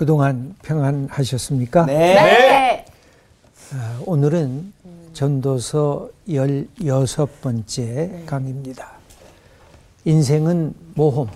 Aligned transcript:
그동안 0.00 0.54
평안하셨습니까? 0.62 1.84
네. 1.84 2.14
네. 2.14 2.86
아, 3.74 4.00
오늘은 4.06 4.72
전도서 5.12 6.08
16번째 6.26 8.24
강의입니다. 8.24 8.92
인생은 10.06 10.72
모험, 10.94 11.28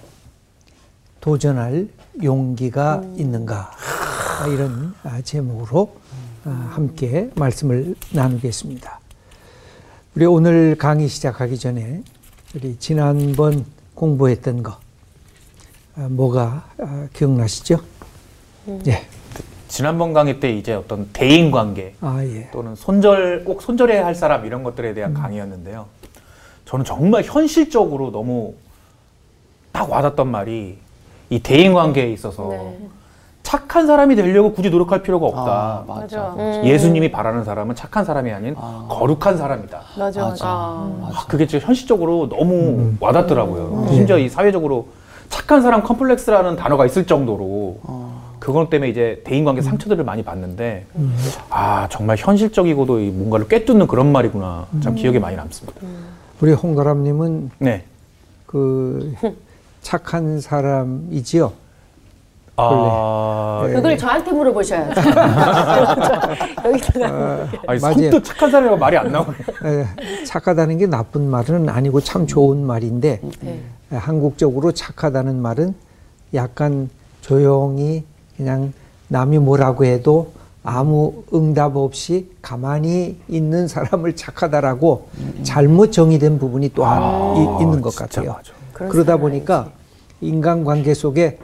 도전할 1.21 1.89
용기가 2.23 3.03
있는가? 3.17 3.71
아, 4.41 4.47
이런 4.47 4.95
아, 5.03 5.21
제목으로 5.21 5.95
아, 6.47 6.71
함께 6.73 7.29
말씀을 7.35 7.95
나누겠습니다. 8.13 8.99
우리 10.15 10.25
오늘 10.25 10.75
강의 10.79 11.09
시작하기 11.09 11.59
전에 11.59 12.03
우리 12.55 12.79
지난번 12.79 13.67
공부했던 13.95 14.63
거 14.63 14.79
아, 15.97 16.09
뭐가 16.09 16.67
아, 16.79 17.09
기억나시죠? 17.13 17.93
예. 18.87 19.03
지난번 19.69 20.13
강의 20.13 20.39
때 20.39 20.53
이제 20.53 20.73
어떤 20.75 21.09
대인 21.13 21.51
관계 21.51 21.95
아 22.01 22.23
예. 22.23 22.49
또는 22.53 22.75
손절 22.75 23.45
꼭 23.45 23.63
손절해야 23.63 24.05
할 24.05 24.15
사람 24.15 24.47
이런 24.47 24.63
것들에 24.63 24.95
대한 24.95 25.15
강의였는데요. 25.15 25.87
저는 26.65 26.85
정말 26.85 27.23
현실적으로 27.25 28.11
너무 28.11 28.55
딱 29.73 29.91
와닿던 29.91 30.29
말이 30.29 30.79
이 31.31 31.39
대인 31.41 31.75
관계에 31.75 32.11
있어서 32.13 32.49
네. 32.49 32.89
착한 33.43 33.87
사람이 33.87 34.17
되려고 34.17 34.53
굳이 34.53 34.71
노력할 34.71 35.03
필요가 35.03 35.27
없다. 35.27 35.43
아, 35.43 35.85
맞아. 35.87 36.35
음. 36.39 36.63
예수님이 36.65 37.11
바라는 37.11 37.45
사람은 37.45 37.75
착한 37.75 38.05
사람이 38.05 38.33
아닌 38.33 38.55
아. 38.57 38.87
거룩한 38.89 39.37
사람이다. 39.37 39.81
맞아, 39.99 40.25
맞아. 40.25 40.47
아, 40.47 41.25
그게 41.29 41.47
진짜 41.47 41.67
현실적으로 41.67 42.29
너무 42.29 42.55
음. 42.55 42.97
와닿더라고요. 43.01 43.89
심지어 43.93 44.19
이 44.19 44.29
사회적으로 44.29 44.89
착한 45.29 45.61
사람 45.63 45.83
컴플렉스라는 45.83 46.57
단어가 46.57 46.87
있을 46.87 47.07
정도로 47.07 47.81
어. 47.83 48.24
그것 48.45 48.69
때문에 48.69 48.91
이제 48.91 49.23
대인관계 49.25 49.63
상처들을 49.63 50.05
많이 50.05 50.23
받는데 50.23 50.85
아 51.49 51.89
정말 51.91 52.19
현실적이고도 52.19 53.01
이 53.01 53.09
뭔가를 53.09 53.49
꿰뚫는 53.49 53.87
그런 53.87 54.13
말이구나 54.13 54.67
참 54.83 54.95
기억에 54.95 55.19
많이 55.19 55.35
남습니다. 55.35 55.81
우리 56.43 56.53
홍가람님은 56.53 57.53
네. 57.59 57.85
그 58.45 59.15
착한 59.81 60.43
사람이지요. 60.43 61.53
아, 62.57 63.65
네. 63.67 63.73
그걸 63.73 63.97
저한테 63.97 64.31
물어보셔야죠. 64.31 65.01
여기다가. 66.71 67.09
맞아요. 67.67 67.79
선뜻 67.81 68.25
착한 68.25 68.51
사람이라고 68.51 68.79
말이 68.79 68.97
안 68.99 69.11
나오네. 69.11 69.37
에, 69.65 70.25
착하다는 70.27 70.79
게 70.79 70.87
나쁜 70.87 71.31
말은 71.31 71.69
아니고 71.71 72.01
참 72.03 72.27
좋은 72.27 72.65
말인데 72.65 73.21
네. 73.41 73.61
에, 73.91 73.97
한국적으로 73.97 74.73
착하다는 74.73 75.41
말은 75.41 75.75
약간 76.35 76.91
조용히 77.23 78.05
그냥 78.37 78.73
남이 79.09 79.39
뭐라고 79.39 79.85
해도 79.85 80.33
아무 80.63 81.25
응답 81.35 81.77
없이 81.77 82.31
가만히 82.41 83.19
있는 83.29 83.69
사람을 83.69 84.17
착하다라고 84.17 85.09
잘못 85.43 85.93
정의된 85.93 86.39
부분이 86.39 86.71
또한 86.75 87.37
이- 87.37 87.63
있는 87.63 87.81
것 87.83 87.91
진짜 87.91 88.07
같아요. 88.23 88.37
그러다 88.73 89.19
보니까 89.19 89.71
인간관계 90.21 90.95
속에 90.95 91.39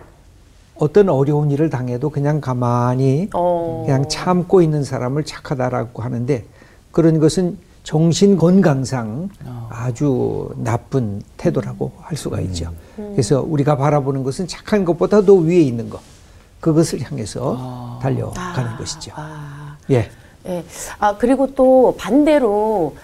어떤 0.76 1.10
어려운 1.10 1.50
일을 1.50 1.68
당해도 1.68 2.08
그냥 2.08 2.40
가만히 2.40 3.28
어. 3.34 3.82
그냥 3.84 4.08
참고 4.08 4.62
있는 4.62 4.82
사람을 4.82 5.24
착하다라고 5.24 6.02
하는데 6.02 6.44
그런 6.90 7.18
것은 7.20 7.58
정신 7.82 8.36
건강상 8.38 9.28
아주 9.68 10.50
나쁜 10.56 11.22
태도라고 11.36 11.92
할 12.00 12.16
수가 12.16 12.40
있죠. 12.40 12.70
그래서 12.96 13.42
우리가 13.46 13.76
바라보는 13.76 14.22
것은 14.22 14.46
착한 14.46 14.84
것보다 14.86 15.20
더 15.22 15.34
위에 15.34 15.60
있는 15.60 15.90
것 15.90 16.00
그것을 16.60 17.00
향해서 17.02 17.98
달려가는 18.02 18.76
것이죠. 18.76 19.12
아. 19.16 19.76
예. 19.90 20.10
예. 20.46 20.64
아, 20.98 21.16
그리고 21.16 21.54
또 21.54 21.94
반대로 21.98 22.96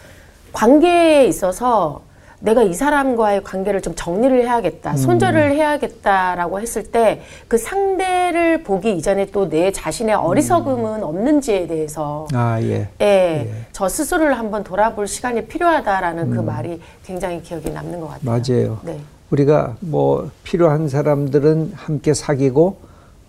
관계에 0.52 1.26
있어서 1.26 2.02
내가 2.38 2.62
이 2.62 2.74
사람과의 2.74 3.42
관계를 3.44 3.80
좀 3.80 3.94
정리를 3.94 4.42
해야겠다, 4.42 4.92
음. 4.92 4.96
손절을 4.98 5.52
해야겠다라고 5.52 6.60
했을 6.60 6.82
때 6.84 7.22
그 7.48 7.56
상대를 7.56 8.62
보기 8.62 8.94
이전에 8.96 9.26
또 9.26 9.48
내 9.48 9.72
자신의 9.72 10.14
어리석음은 10.14 11.02
없는지에 11.02 11.66
대해서 11.66 12.26
아 12.34 12.60
예. 12.60 12.88
예, 13.00 13.66
저 13.72 13.88
스스로를 13.88 14.38
한번 14.38 14.64
돌아볼 14.64 15.06
시간이 15.08 15.46
필요하다라는 15.46 16.30
그 16.30 16.40
말이 16.40 16.80
굉장히 17.04 17.42
기억에 17.42 17.70
남는 17.70 18.00
것 18.00 18.08
같아요. 18.08 18.20
음. 18.22 18.26
맞아요. 18.26 18.78
네. 18.82 19.00
우리가 19.30 19.76
뭐 19.80 20.30
필요한 20.44 20.88
사람들은 20.88 21.72
함께 21.74 22.12
사귀고 22.12 22.76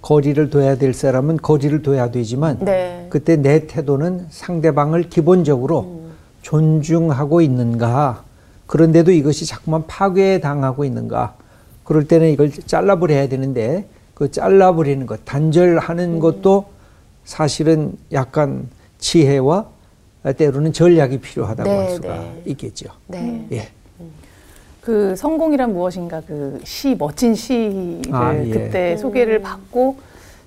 거리를 0.02 0.50
둬야 0.50 0.76
될 0.76 0.94
사람은 0.94 1.38
거리를 1.38 1.82
둬야 1.82 2.12
되지만 2.12 2.60
네. 2.60 3.08
그때 3.10 3.36
내 3.36 3.68
태도는 3.68 4.28
상대방을 4.30 5.10
기본적으로 5.10 6.04
존중하고 6.42 7.42
있는가 7.42 8.24
그런데도 8.68 9.12
이것이 9.12 9.46
자꾸만 9.46 9.86
파괴당하고 9.88 10.86
있는가 10.86 11.36
그럴 11.84 12.08
때는 12.08 12.30
이걸 12.30 12.52
잘라버려야 12.52 13.28
되는데 13.30 13.88
그 14.14 14.32
잘라버리는 14.32 15.06
것 15.06 15.24
단절하는 15.26 16.20
것도 16.20 16.66
사실은 17.24 17.98
약간 18.12 18.70
지혜와 19.00 19.68
때로는 20.38 20.74
전략이 20.74 21.20
필요하다고 21.20 21.70
네, 21.70 21.78
할 21.78 21.90
수가 21.92 22.08
네. 22.08 22.42
있겠죠. 22.48 22.90
네. 23.08 23.48
예. 23.52 23.70
그 24.88 25.18
성공이란 25.18 25.74
무엇인가 25.74 26.22
그 26.22 26.62
시 26.64 26.96
멋진 26.98 27.36
시를 27.36 28.02
아, 28.14 28.34
예. 28.34 28.50
그때 28.50 28.96
소개를 28.96 29.42
받고 29.42 29.98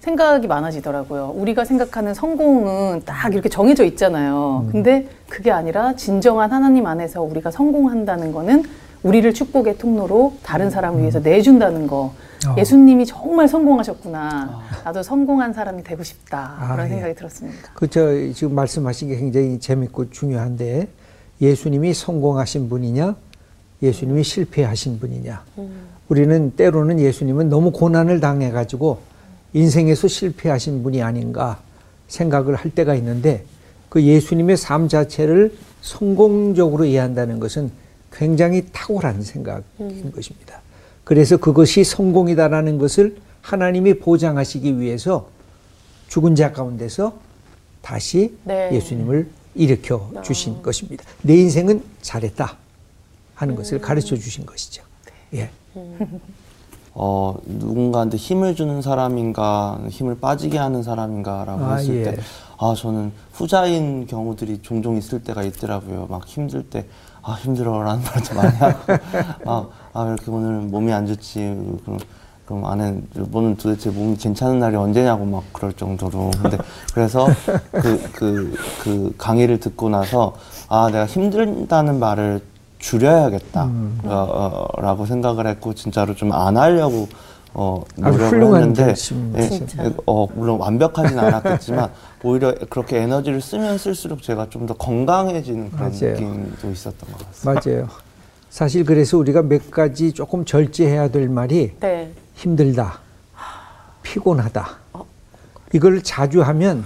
생각이 0.00 0.46
많아지더라고요. 0.46 1.34
우리가 1.36 1.66
생각하는 1.66 2.14
성공은 2.14 3.02
딱 3.04 3.34
이렇게 3.34 3.50
정해져 3.50 3.84
있잖아요. 3.84 4.64
음. 4.64 4.72
근데 4.72 5.08
그게 5.28 5.50
아니라 5.50 5.94
진정한 5.94 6.50
하나님 6.52 6.86
안에서 6.86 7.20
우리가 7.22 7.50
성공한다는 7.50 8.32
거는 8.32 8.64
우리를 9.02 9.30
축복의 9.34 9.76
통로로 9.76 10.32
다른 10.42 10.70
사람을 10.70 11.00
위해서 11.02 11.20
내준다는 11.20 11.86
거. 11.86 12.14
음. 12.46 12.50
어. 12.52 12.54
예수님이 12.56 13.04
정말 13.04 13.46
성공하셨구나. 13.46 14.58
나도 14.84 15.02
성공한 15.02 15.52
사람이 15.52 15.84
되고 15.84 16.02
싶다. 16.02 16.56
아, 16.58 16.72
그런 16.72 16.86
예. 16.86 16.92
생각이 16.94 17.14
들었습니다. 17.14 17.58
그저 17.74 18.32
지금 18.32 18.54
말씀하신 18.54 19.08
게 19.08 19.16
굉장히 19.16 19.60
재밌고 19.60 20.08
중요한데 20.08 20.88
예수님이 21.42 21.92
성공하신 21.92 22.70
분이냐 22.70 23.16
예수님이 23.82 24.22
실패하신 24.22 24.98
분이냐 25.00 25.44
우리는 26.08 26.52
때로는 26.56 27.00
예수님은 27.00 27.48
너무 27.48 27.70
고난을 27.70 28.20
당해 28.20 28.50
가지고 28.50 29.00
인생에서 29.52 30.08
실패하신 30.08 30.82
분이 30.82 31.02
아닌가 31.02 31.60
생각을 32.08 32.56
할 32.56 32.70
때가 32.70 32.94
있는데 32.96 33.44
그 33.88 34.02
예수님의 34.02 34.56
삶 34.56 34.88
자체를 34.88 35.54
성공적으로 35.82 36.84
이해한다는 36.84 37.40
것은 37.40 37.70
굉장히 38.12 38.66
탁월한 38.72 39.22
생각인 39.22 40.12
것입니다. 40.12 40.60
그래서 41.04 41.36
그것이 41.36 41.84
성공이다라는 41.84 42.78
것을 42.78 43.16
하나님이 43.42 43.98
보장하시기 43.98 44.78
위해서 44.78 45.28
죽은 46.08 46.34
자 46.34 46.52
가운데서 46.52 47.18
다시 47.82 48.36
네. 48.44 48.70
예수님을 48.72 49.28
일으켜 49.54 50.10
주신 50.22 50.62
것입니다. 50.62 51.04
내 51.22 51.34
인생은 51.36 51.82
잘했다 52.02 52.56
하는 53.40 53.56
것을 53.56 53.80
가르쳐 53.80 54.16
주신 54.16 54.44
것이죠. 54.44 54.82
예. 55.32 55.48
어, 56.92 57.34
누군가한테 57.46 58.18
힘을 58.18 58.54
주는 58.54 58.82
사람인가, 58.82 59.80
힘을 59.88 60.20
빠지게 60.20 60.58
하는 60.58 60.82
사람인가라고 60.82 61.64
아, 61.64 61.74
했을 61.76 61.96
예. 61.96 62.02
때, 62.02 62.16
아, 62.58 62.74
저는 62.76 63.12
후자인 63.32 64.06
경우들이 64.06 64.60
종종 64.60 64.98
있을 64.98 65.22
때가 65.24 65.42
있더라고요. 65.42 66.06
막 66.10 66.26
힘들 66.26 66.64
때, 66.64 66.84
아, 67.22 67.32
힘들어 67.32 67.82
라는 67.82 68.02
말도 68.04 68.34
많이 68.34 68.56
하고, 68.58 68.92
막, 69.46 69.70
아, 69.94 70.02
왜 70.02 70.12
이렇게 70.12 70.30
오늘은 70.30 70.70
몸이 70.70 70.92
안 70.92 71.06
좋지. 71.06 71.38
그럼, 71.84 71.98
그럼 72.44 72.66
안에, 72.66 73.00
너는 73.14 73.56
도대체 73.56 73.88
몸이 73.88 74.16
괜찮은 74.16 74.58
날이 74.58 74.76
언제냐고 74.76 75.24
막 75.24 75.44
그럴 75.52 75.72
정도로. 75.72 76.30
근데, 76.42 76.58
그래서 76.92 77.26
그, 77.70 78.10
그, 78.12 78.54
그 78.82 79.14
강의를 79.16 79.60
듣고 79.60 79.88
나서, 79.88 80.34
아, 80.68 80.90
내가 80.90 81.06
힘들다는 81.06 81.98
말을 81.98 82.49
줄여야겠다. 82.80 83.64
음. 83.66 84.00
어, 84.04 84.10
어, 84.76 84.80
라고 84.80 85.06
생각을 85.06 85.46
했고, 85.46 85.74
진짜로 85.74 86.14
좀 86.14 86.32
안 86.32 86.56
하려고, 86.56 87.08
어, 87.54 87.82
노력을 87.96 88.42
했는데, 88.42 88.84
결심이시죠. 88.86 89.82
예, 89.84 89.92
어, 90.06 90.26
물론 90.34 90.58
완벽하진 90.58 91.18
않았겠지만, 91.18 91.90
오히려 92.24 92.54
그렇게 92.68 92.98
에너지를 92.98 93.40
쓰면 93.40 93.78
쓸수록 93.78 94.22
제가 94.22 94.48
좀 94.50 94.66
더 94.66 94.74
건강해지는 94.74 95.70
그런 95.70 95.90
맞아요. 95.90 96.12
느낌도 96.12 96.70
있었던 96.70 97.12
것 97.12 97.26
같습니다. 97.28 97.60
맞아요. 97.70 97.88
사실 98.50 98.84
그래서 98.84 99.16
우리가 99.16 99.42
몇 99.42 99.70
가지 99.70 100.12
조금 100.12 100.44
절제해야 100.44 101.08
될 101.08 101.28
말이 101.28 101.72
네. 101.80 102.12
힘들다, 102.34 102.98
피곤하다. 104.02 104.68
이걸 105.72 106.02
자주 106.02 106.42
하면 106.42 106.84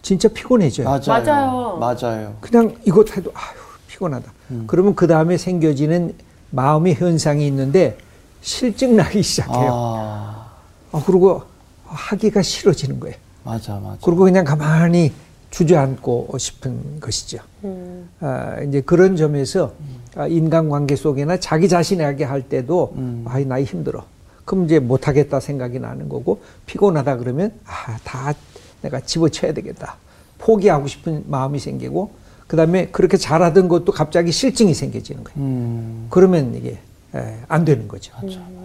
진짜 0.00 0.28
피곤해져요. 0.28 0.88
맞아요. 0.88 1.00
맞아요. 1.24 1.76
맞아요. 1.78 2.34
그냥 2.40 2.74
이것 2.86 3.16
해도 3.16 3.30
아유 3.34 3.58
피곤하다. 4.02 4.32
그러면 4.66 4.94
그 4.96 5.06
다음에 5.06 5.36
생겨지는 5.36 6.14
마음의 6.50 6.94
현상이 6.96 7.46
있는데 7.46 7.96
실증 8.40 8.96
나기 8.96 9.22
시작해요. 9.22 9.70
아, 9.72 10.50
아, 10.90 11.02
그리고 11.06 11.42
하기가 11.86 12.42
싫어지는 12.42 12.98
거예요. 12.98 13.14
맞아, 13.44 13.74
맞아. 13.76 13.98
그리고 14.04 14.24
그냥 14.24 14.44
가만히 14.44 15.12
주저앉고 15.50 16.36
싶은 16.38 17.00
것이죠. 17.00 17.38
음. 17.64 18.08
아, 18.20 18.60
이제 18.66 18.80
그런 18.80 19.16
점에서 19.16 19.72
아, 20.16 20.26
인간관계 20.26 20.96
속에나 20.96 21.38
자기 21.38 21.68
자신에게 21.68 22.24
할 22.24 22.42
때도 22.48 22.94
음. 22.96 23.24
아이 23.28 23.44
나이 23.44 23.64
힘들어. 23.64 24.04
그럼 24.44 24.64
이제 24.64 24.80
못하겠다 24.80 25.38
생각이 25.38 25.78
나는 25.78 26.08
거고 26.08 26.42
피곤하다 26.66 27.18
그러면 27.18 27.52
아 27.64 27.96
다 28.02 28.34
내가 28.82 28.98
집어쳐야 29.00 29.52
되겠다. 29.52 29.96
포기하고 30.38 30.88
싶은 30.88 31.22
마음이 31.28 31.60
생기고 31.60 32.10
그 32.52 32.56
다음에 32.56 32.88
그렇게 32.88 33.16
잘하던 33.16 33.66
것도 33.68 33.92
갑자기 33.92 34.30
실증이 34.30 34.74
생겨지는 34.74 35.24
거예요. 35.24 35.38
음, 35.38 36.06
그러면 36.10 36.54
이게 36.54 36.76
에, 37.14 37.38
안 37.48 37.64
되는 37.64 37.88
거죠. 37.88 38.12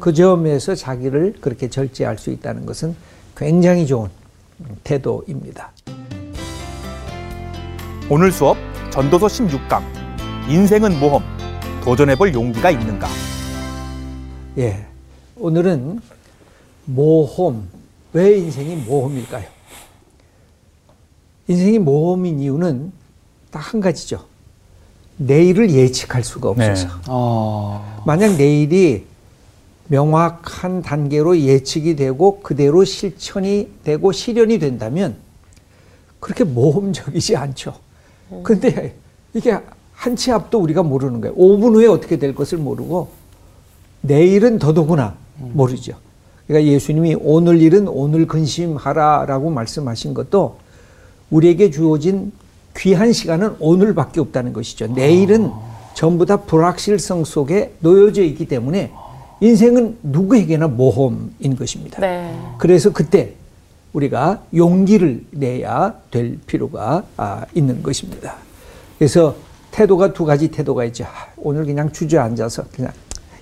그 0.02 0.14
점에서 0.14 0.76
자기를 0.76 1.36
그렇게 1.40 1.70
절제할 1.70 2.18
수 2.18 2.30
있다는 2.30 2.66
것은 2.66 2.98
굉장히 3.38 3.88
좋은 3.88 4.10
태도입니다. 4.84 5.72
오늘 8.10 8.34
수업 8.34 8.58
전도서 8.90 9.28
16강 9.28 9.82
인생은 10.50 11.00
모험 11.00 11.24
도전해볼 11.82 12.34
용기가 12.34 12.70
있는가 12.70 13.08
예. 14.58 14.86
오늘은 15.38 16.02
모험. 16.84 17.70
왜 18.12 18.38
인생이 18.38 18.76
모험일까요? 18.76 19.46
인생이 21.48 21.80
모험인 21.80 22.42
이유는 22.42 23.07
딱 23.52 23.74
한 23.74 23.82
가지죠. 23.82 24.26
내일을 25.18 25.72
예측할 25.72 26.24
수가 26.24 26.50
없어서. 26.50 26.88
네. 26.88 26.94
아, 27.08 28.02
만약 28.06 28.36
내일이 28.38 29.06
명확한 29.88 30.82
단계로 30.82 31.40
예측이 31.40 31.96
되고 31.96 32.40
그대로 32.42 32.84
실천이 32.84 33.70
되고 33.84 34.12
실현이 34.12 34.60
된다면 34.60 35.16
그렇게 36.20 36.44
모험적이지 36.44 37.36
않죠. 37.36 37.74
근데 38.44 38.96
이게 39.34 39.58
한 39.94 40.16
치 40.16 40.32
앞도 40.32 40.60
우리가 40.60 40.84
모르는 40.84 41.22
거예요. 41.22 41.36
5분 41.36 41.74
후에 41.76 41.88
어떻게 41.88 42.18
될 42.18 42.36
것을 42.36 42.60
모르고 42.60 43.10
내일은 44.02 44.60
더더구나 44.60 45.16
모르죠. 45.38 45.94
그러니까 46.46 46.72
예수님이 46.72 47.16
오늘 47.20 47.62
일은 47.62 47.88
오늘 47.88 48.28
근심하라라고 48.28 49.50
말씀하신 49.50 50.14
것도 50.14 50.58
우리에게 51.32 51.72
주어진 51.72 52.32
귀한 52.78 53.12
시간은 53.12 53.56
오늘밖에 53.60 54.20
없다는 54.20 54.54
것이죠. 54.54 54.88
내일은 54.88 55.52
전부 55.94 56.26
다 56.26 56.38
불확실성 56.38 57.26
속에 57.26 57.74
놓여져 57.80 58.22
있기 58.24 58.46
때문에 58.46 58.92
인생은 59.42 59.98
누구에게나 60.04 60.68
모험인 60.68 61.56
것입니다. 61.58 62.00
네. 62.02 62.36
그래서 62.58 62.92
그때 62.92 63.34
우리가 63.94 64.44
용기를 64.56 65.26
내야 65.32 65.96
될 66.12 66.38
필요가 66.46 67.04
아, 67.18 67.46
있는 67.54 67.82
것입니다. 67.82 68.36
그래서 68.98 69.36
태도가 69.72 70.14
두 70.14 70.26
가지 70.26 70.50
태도가 70.50 70.86
있죠. 70.86 71.06
아, 71.06 71.28
오늘 71.38 71.66
그냥 71.66 71.92
주저앉아서 71.92 72.66
그냥 72.72 72.92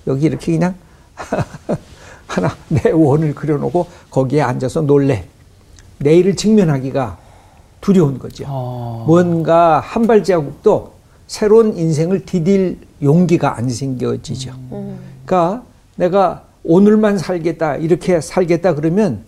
여기 0.06 0.26
이렇게 0.26 0.52
그냥 0.52 0.74
하나 2.26 2.54
내 2.68 2.90
원을 2.90 3.34
그려놓고 3.34 3.86
거기에 4.10 4.42
앉아서 4.42 4.82
놀래. 4.82 5.26
내일을 5.98 6.36
직면하기가 6.36 7.25
두려운 7.86 8.18
거죠. 8.18 8.44
아. 8.48 9.04
뭔가 9.06 9.78
한 9.78 10.08
발자국도 10.08 10.94
새로운 11.28 11.78
인생을 11.78 12.24
디딜 12.24 12.78
용기가 13.00 13.56
안 13.56 13.68
생겨지죠. 13.68 14.52
그러니까 15.24 15.62
내가 15.94 16.42
오늘만 16.64 17.16
살겠다 17.16 17.76
이렇게 17.76 18.20
살겠다 18.20 18.74
그러면 18.74 19.20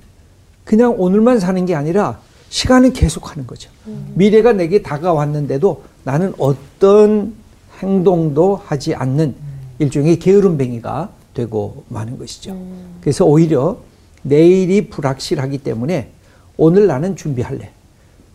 그냥 0.64 0.96
오늘만 0.98 1.38
사는 1.38 1.64
게 1.66 1.76
아니라 1.76 2.18
시간은 2.48 2.94
계속하는 2.94 3.46
거죠. 3.46 3.70
미래가 4.14 4.52
내게 4.52 4.82
다가왔는데도 4.82 5.84
나는 6.02 6.34
어떤 6.38 7.34
행동도 7.78 8.60
하지 8.66 8.92
않는 8.92 9.36
일종의 9.78 10.18
게으름뱅이가 10.18 11.10
되고 11.32 11.84
마는 11.90 12.18
것이죠. 12.18 12.60
그래서 13.00 13.24
오히려 13.24 13.78
내일이 14.22 14.88
불확실하기 14.88 15.58
때문에 15.58 16.10
오늘 16.56 16.88
나는 16.88 17.14
준비할래. 17.14 17.77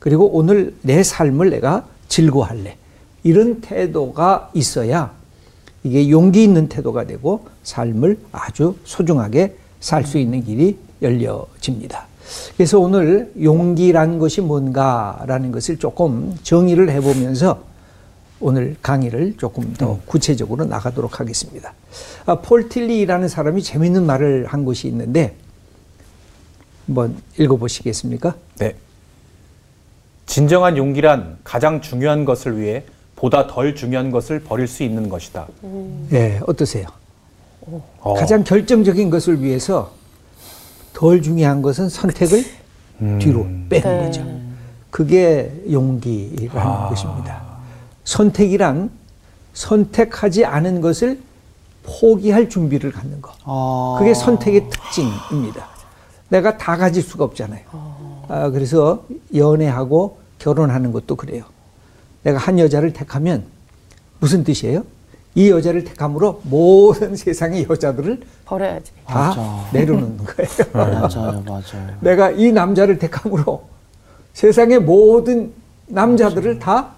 그리고 0.03 0.25
오늘 0.33 0.75
내 0.81 1.01
삶을 1.01 1.49
내가 1.49 1.87
즐거워할래. 2.09 2.75
이런 3.23 3.61
태도가 3.61 4.51
있어야 4.53 5.13
이게 5.81 6.09
용기 6.09 6.43
있는 6.43 6.67
태도가 6.67 7.05
되고 7.05 7.47
삶을 7.63 8.19
아주 8.33 8.75
소중하게 8.83 9.55
살 9.79 10.03
수 10.03 10.17
있는 10.17 10.43
길이 10.43 10.77
열려집니다. 11.01 12.07
그래서 12.57 12.79
오늘 12.79 13.31
용기란 13.41 14.19
것이 14.19 14.41
뭔가라는 14.41 15.53
것을 15.53 15.77
조금 15.77 16.37
정의를 16.43 16.89
해보면서 16.89 17.63
오늘 18.41 18.75
강의를 18.81 19.35
조금 19.37 19.73
더 19.73 20.01
구체적으로 20.05 20.65
나가도록 20.65 21.21
하겠습니다. 21.21 21.73
아, 22.25 22.35
폴 22.41 22.67
틸리라는 22.67 23.29
사람이 23.29 23.63
재밌는 23.63 24.05
말을 24.05 24.47
한 24.47 24.65
것이 24.65 24.89
있는데 24.89 25.37
한번 26.87 27.15
읽어보시겠습니까? 27.37 28.35
네. 28.59 28.75
진정한 30.25 30.77
용기란 30.77 31.37
가장 31.43 31.81
중요한 31.81 32.25
것을 32.25 32.59
위해 32.59 32.83
보다 33.15 33.47
덜 33.47 33.75
중요한 33.75 34.11
것을 34.11 34.39
버릴 34.41 34.67
수 34.67 34.83
있는 34.83 35.09
것이다. 35.09 35.47
예, 36.11 36.39
어떠세요? 36.45 36.87
어. 38.01 38.13
가장 38.15 38.43
결정적인 38.43 39.09
것을 39.09 39.41
위해서 39.41 39.91
덜 40.93 41.21
중요한 41.21 41.61
것은 41.61 41.89
선택을 41.89 42.43
뒤로 43.19 43.47
빼는 43.69 43.69
네. 43.69 44.05
거죠. 44.05 44.25
그게 44.89 45.51
용기라는 45.71 46.61
아. 46.61 46.89
것입니다. 46.89 47.41
선택이란 48.03 48.91
선택하지 49.53 50.45
않은 50.45 50.81
것을 50.81 51.19
포기할 51.83 52.49
준비를 52.49 52.91
갖는 52.91 53.21
것. 53.21 53.33
아. 53.43 53.95
그게 53.99 54.13
선택의 54.13 54.69
특징입니다. 54.69 55.67
내가 56.29 56.57
다 56.57 56.77
가질 56.77 57.01
수가 57.03 57.23
없잖아요. 57.25 57.61
아, 58.27 58.49
그래서 58.49 59.03
연애하고 59.35 60.17
결혼하는 60.39 60.91
것도 60.91 61.15
그래요. 61.15 61.43
내가 62.23 62.37
한 62.37 62.59
여자를 62.59 62.93
택하면 62.93 63.43
무슨 64.19 64.43
뜻이에요? 64.43 64.83
이 65.35 65.49
여자를 65.49 65.83
택함으로 65.83 66.41
모든 66.43 67.15
세상의 67.17 67.65
여자들을 67.69 68.21
버려야지. 68.45 68.91
다 69.05 69.29
맞아. 69.29 69.69
내려놓는 69.73 70.17
거예요. 70.17 70.49
맞아요, 70.73 71.43
맞아요. 71.45 71.97
내가 72.01 72.31
이 72.31 72.51
남자를 72.51 72.99
택함으로 72.99 73.63
세상의 74.33 74.79
모든 74.79 75.51
남자들을 75.87 76.59
다 76.59 76.93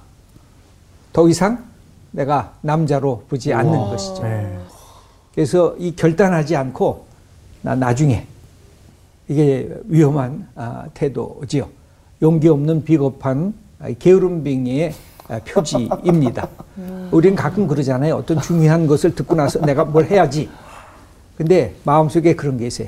더 1.15 1.29
이상 1.29 1.63
내가 2.11 2.51
남자로 2.59 3.23
보지 3.29 3.53
않는 3.53 3.71
것이죠. 3.71 4.21
네. 4.21 4.59
그래서 5.33 5.73
이 5.77 5.95
결단하지 5.95 6.57
않고 6.57 7.05
나 7.61 7.73
나중에 7.73 8.27
이게 9.27 9.69
위험한 9.85 10.47
아, 10.55 10.83
태도지요. 10.93 11.67
용기 12.21 12.47
없는 12.47 12.83
비겁한 12.83 13.53
아, 13.79 13.87
게으름뱅이의 13.97 14.93
아, 15.27 15.39
표지입니다. 15.39 16.47
우리는 17.11 17.35
가끔 17.35 17.67
그러잖아요. 17.67 18.15
어떤 18.15 18.39
중요한 18.41 18.85
것을 18.87 19.15
듣고 19.15 19.35
나서 19.35 19.59
내가 19.59 19.83
뭘 19.85 20.05
해야지. 20.05 20.49
근데 21.37 21.73
마음속에 21.83 22.35
그런 22.35 22.57
게 22.57 22.67
있어요. 22.67 22.87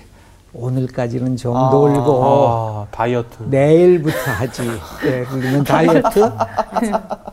오늘까지는 0.54 1.36
좀 1.38 1.56
아. 1.56 1.70
놀고 1.72 2.24
아, 2.24 2.88
다이어트. 2.92 3.44
내일부터 3.50 4.32
하지. 4.32 4.62
예를 5.06 5.26
들면 5.28 5.64
다이어트, 5.64 6.32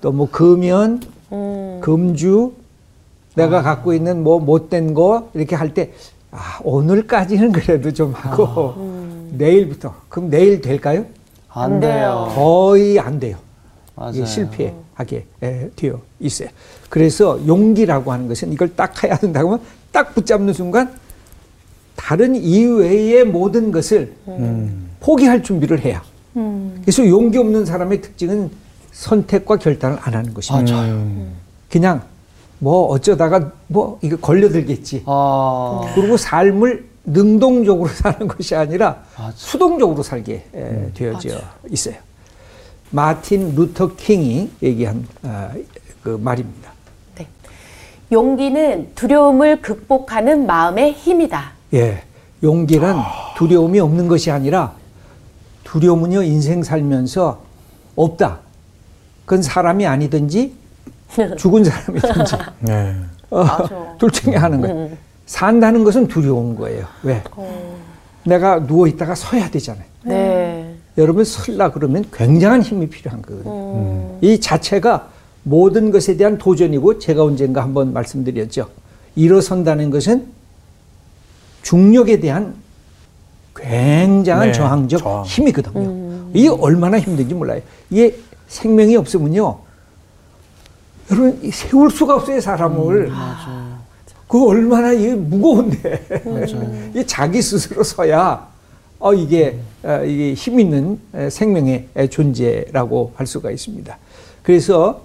또 0.01 0.11
뭐 0.13 0.29
금연, 0.31 1.01
금주, 1.81 2.53
내가 3.35 3.63
갖고 3.63 3.93
있는 3.93 4.23
뭐 4.23 4.41
못된 4.41 4.95
거 4.95 5.29
이렇게 5.35 5.55
할 5.57 5.75
때, 5.75 5.93
아, 6.33 6.59
오늘까지는 6.65 7.53
그래도 7.53 7.93
좀 7.93 8.13
하고, 8.13 8.75
내일부터. 9.33 9.95
그럼 10.09 10.31
내일 10.31 10.61
될까요? 10.61 11.05
안 11.49 11.81
돼요. 11.81 12.33
거의 12.35 12.99
안 12.99 13.21
돼요. 13.21 13.37
맞아요. 13.95 14.13
이게 14.15 14.27
실패하게 14.27 15.27
에, 15.43 15.71
되어 15.77 16.01
있어요. 16.21 16.49
그래서 16.89 17.41
용기라고 17.47 18.13
하는 18.13 18.29
것은 18.29 18.53
이걸 18.53 18.75
딱 18.75 19.03
해야 19.05 19.17
된다고 19.17 19.53
하면 19.53 19.65
딱 19.93 20.15
붙잡는 20.15 20.53
순간 20.53 20.93
다른 21.95 22.35
이외의 22.35 23.25
모든 23.25 23.71
것을 23.71 24.15
포기할 25.01 25.43
준비를 25.43 25.81
해야. 25.81 26.03
그래서 26.83 27.07
용기 27.07 27.39
없는 27.39 27.65
사람의 27.65 28.01
특징은 28.01 28.51
선택과 28.93 29.57
결단을 29.59 29.99
안 30.03 30.15
하는 30.15 30.35
것입니다. 30.35 30.73
맞아요. 30.73 31.07
그냥 31.71 32.03
뭐 32.59 32.87
어쩌다가 32.87 33.53
뭐 33.69 33.99
이거 34.03 34.17
걸려들겠지. 34.17 35.05
아, 35.07 35.81
그리고 35.95 36.17
삶을 36.17 36.85
능동적으로 37.05 37.89
사는 37.93 38.27
것이 38.27 38.55
아니라 38.55 39.03
맞아. 39.17 39.33
수동적으로 39.37 40.03
살게 40.03 40.47
에, 40.55 40.91
되어져 40.95 41.41
있어요. 41.71 41.97
마틴 42.91 43.55
루터 43.55 43.97
킹이 43.97 44.53
얘기한 44.63 45.07
아, 45.23 45.51
그 46.03 46.11
말입니다. 46.23 46.71
네. 47.17 47.27
용기는 48.13 48.93
두려움을 48.95 49.61
극복하는 49.61 50.47
마음의 50.47 50.93
힘이다. 50.93 51.53
예, 51.75 52.03
용기란 52.43 52.99
두려움이 53.37 53.81
없는 53.81 54.07
것이 54.07 54.31
아니라 54.31 54.75
두려움은요 55.65 56.23
인생 56.23 56.63
살면서 56.63 57.43
없다. 57.97 58.39
그건 59.25 59.43
사람이 59.43 59.87
아니든지 59.87 60.55
죽은 61.37 61.65
사람이든지 61.65 62.37
네. 62.61 62.95
어. 63.31 63.47
둘 63.99 64.11
중에 64.11 64.37
하는 64.37 64.61
거예요. 64.61 64.91
산다는 65.27 65.85
것은 65.85 66.09
두려운 66.09 66.55
거예요. 66.57 66.87
왜? 67.03 67.23
내가 68.25 68.67
누워 68.67 68.87
있다가 68.87 69.15
서야 69.15 69.51
되잖아요. 69.51 69.85
네. 70.05 70.75
여러분 70.97 71.25
설라 71.25 71.73
그러면 71.73 72.05
굉장한 72.13 72.63
힘이 72.63 72.89
필요한 72.89 73.23
거거든요. 73.23 74.19
이 74.21 74.39
자체가 74.41 75.09
모든 75.43 75.91
것에 75.91 76.17
대한 76.17 76.39
도전이고 76.39 76.99
제가 76.99 77.23
언젠가 77.25 77.63
한번 77.63 77.93
말씀드렸죠. 77.93 78.69
일어선다는 79.17 79.91
것은 79.91 80.27
중력에 81.63 82.21
대한 82.21 82.55
굉장한 83.57 84.49
네, 84.49 84.53
저항적 84.53 85.01
저항. 85.01 85.25
힘이거든요. 85.25 86.31
이게 86.33 86.49
얼마나 86.49 86.99
힘든지 86.99 87.35
몰라요. 87.35 87.61
이게 87.91 88.17
생명이 88.49 88.97
없으면요. 88.97 89.59
여러분 91.11 91.39
이 91.43 91.51
세울 91.51 91.91
수가 91.91 92.17
없어요 92.17 92.41
사람을. 92.41 93.13
그 94.35 94.49
얼마나 94.49 94.91
이게 94.93 95.15
무거운데. 95.15 96.05
이 96.97 97.07
자기 97.07 97.41
스스로 97.41 97.85
서야 97.85 98.49
어 98.99 99.15
이게 99.15 99.61
어, 99.85 100.03
이게 100.05 100.35
힘 100.35 100.59
있는 100.59 100.99
에, 101.15 101.31
생명의 101.31 101.87
에, 101.95 102.09
존재라고 102.09 103.13
할 103.15 103.29
수가 103.29 103.53
있습니다. 103.53 103.97
그래서 104.43 105.03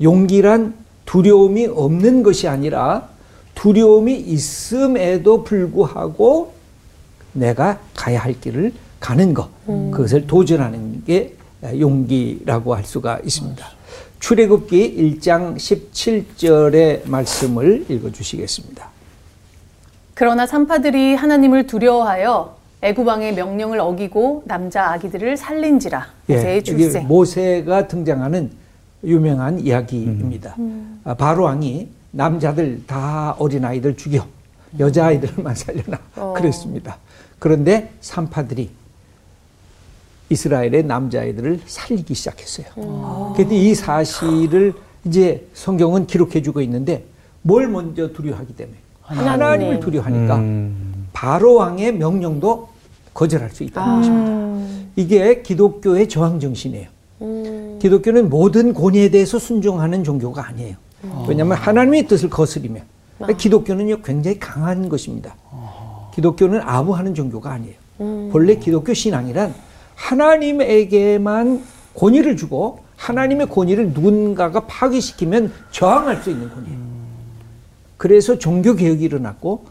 용기란 0.00 0.72
두려움이 1.04 1.66
없는 1.66 2.22
것이 2.22 2.48
아니라 2.48 3.10
두려움이 3.54 4.14
있음에도 4.18 5.44
불구하고 5.44 6.54
내가 7.34 7.80
가야 7.94 8.20
할 8.20 8.40
길을 8.40 8.72
가는 8.98 9.34
것, 9.34 9.50
그것을 9.66 10.26
도전하는 10.26 11.04
게 11.04 11.34
용기라고 11.62 12.74
할 12.74 12.84
수가 12.84 13.20
있습니다. 13.24 13.79
출애굽기 14.20 15.18
1장 15.18 15.56
17절의 15.56 17.08
말씀을 17.08 17.86
읽어 17.88 18.12
주시겠습니다. 18.12 18.88
그러나 20.14 20.46
산파들이 20.46 21.14
하나님을 21.14 21.66
두려워하여 21.66 22.56
애구방의 22.82 23.34
명령을 23.34 23.80
어기고 23.80 24.44
남자 24.46 24.92
아기들을 24.92 25.36
살린지라 25.36 26.06
모세의 26.26 26.58
이게 26.58 26.62
출생. 26.62 27.08
모세가 27.08 27.88
등장하는 27.88 28.50
유명한 29.04 29.58
이야기입니다. 29.58 30.56
아, 31.04 31.14
바로 31.14 31.44
왕이 31.44 31.88
남자들 32.10 32.82
다 32.86 33.34
어린 33.38 33.64
아이들 33.64 33.96
죽여 33.96 34.26
여자 34.78 35.06
아이들만 35.06 35.54
살려놔 35.54 36.34
그랬습니다. 36.34 36.98
그런데 37.38 37.90
산파들이 38.00 38.70
이스라엘의 40.30 40.84
남자아이들을 40.84 41.60
살리기 41.66 42.14
시작했어요. 42.14 42.66
그런데 43.34 43.56
이 43.56 43.74
사실을 43.74 44.72
이제 45.04 45.46
성경은 45.54 46.06
기록해 46.06 46.40
주고 46.42 46.60
있는데 46.62 47.04
뭘 47.42 47.68
먼저 47.68 48.12
두려워하기 48.12 48.54
때문에 48.54 48.76
하나님 49.02 49.70
을 49.70 49.80
두려워하니까 49.80 50.36
음. 50.36 51.08
바로 51.12 51.54
왕의 51.54 51.94
명령도 51.94 52.68
거절할 53.12 53.50
수 53.50 53.64
있다는 53.64 53.96
것입니다. 53.96 54.90
이게 54.96 55.42
기독교의 55.42 56.08
저항 56.08 56.38
정신이에요. 56.38 56.88
기독교는 57.80 58.30
모든 58.30 58.72
권위에 58.72 59.10
대해서 59.10 59.38
순종하는 59.38 60.04
종교가 60.04 60.46
아니에요. 60.46 60.76
왜냐하면 61.28 61.56
하나님의 61.56 62.06
뜻을 62.06 62.30
거스리면 62.30 62.82
기독교는요 63.36 64.02
굉장히 64.02 64.38
강한 64.38 64.88
것입니다. 64.88 65.34
기독교는 66.14 66.60
아부하는 66.62 67.14
종교가 67.14 67.50
아니에요. 67.50 67.74
본래 68.30 68.54
기독교 68.56 68.94
신앙이란 68.94 69.54
하나님에게만 70.00 71.62
권위를 71.94 72.36
주고 72.36 72.80
하나님의 72.96 73.48
권위를 73.48 73.92
누군가가 73.92 74.66
파괴시키면 74.66 75.52
저항할 75.70 76.22
수 76.22 76.30
있는 76.30 76.50
권위예요. 76.50 76.78
그래서 77.96 78.38
종교 78.38 78.74
개혁이 78.74 79.04
일어났고 79.04 79.66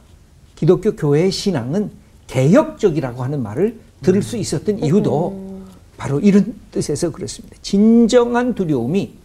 기독교 0.56 0.96
교회의 0.96 1.32
신앙은 1.32 1.92
개혁적이라고 2.28 3.24
하는 3.24 3.42
말을 3.42 3.80
들을 4.02 4.22
수 4.22 4.38
있었던 4.38 4.80
이유도 4.80 5.64
바로 5.98 6.20
이런 6.20 6.56
뜻에서 6.72 7.12
그렇습니다. 7.12 7.56
진정한 7.62 8.54
두려움이 8.56 9.16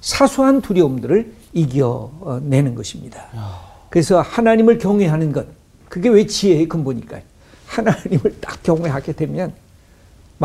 사소한 0.00 0.62
두려움들을 0.62 1.32
이겨내는 1.52 2.74
것입니다. 2.74 3.26
그래서 3.90 4.20
하나님을 4.20 4.78
경외하는 4.78 5.32
것, 5.32 5.46
그게 5.88 6.08
왜 6.08 6.26
지혜의 6.26 6.68
근본일까요? 6.68 7.22
하나님을 7.66 8.36
딱 8.40 8.62
경외하게 8.62 9.12
되면, 9.12 9.52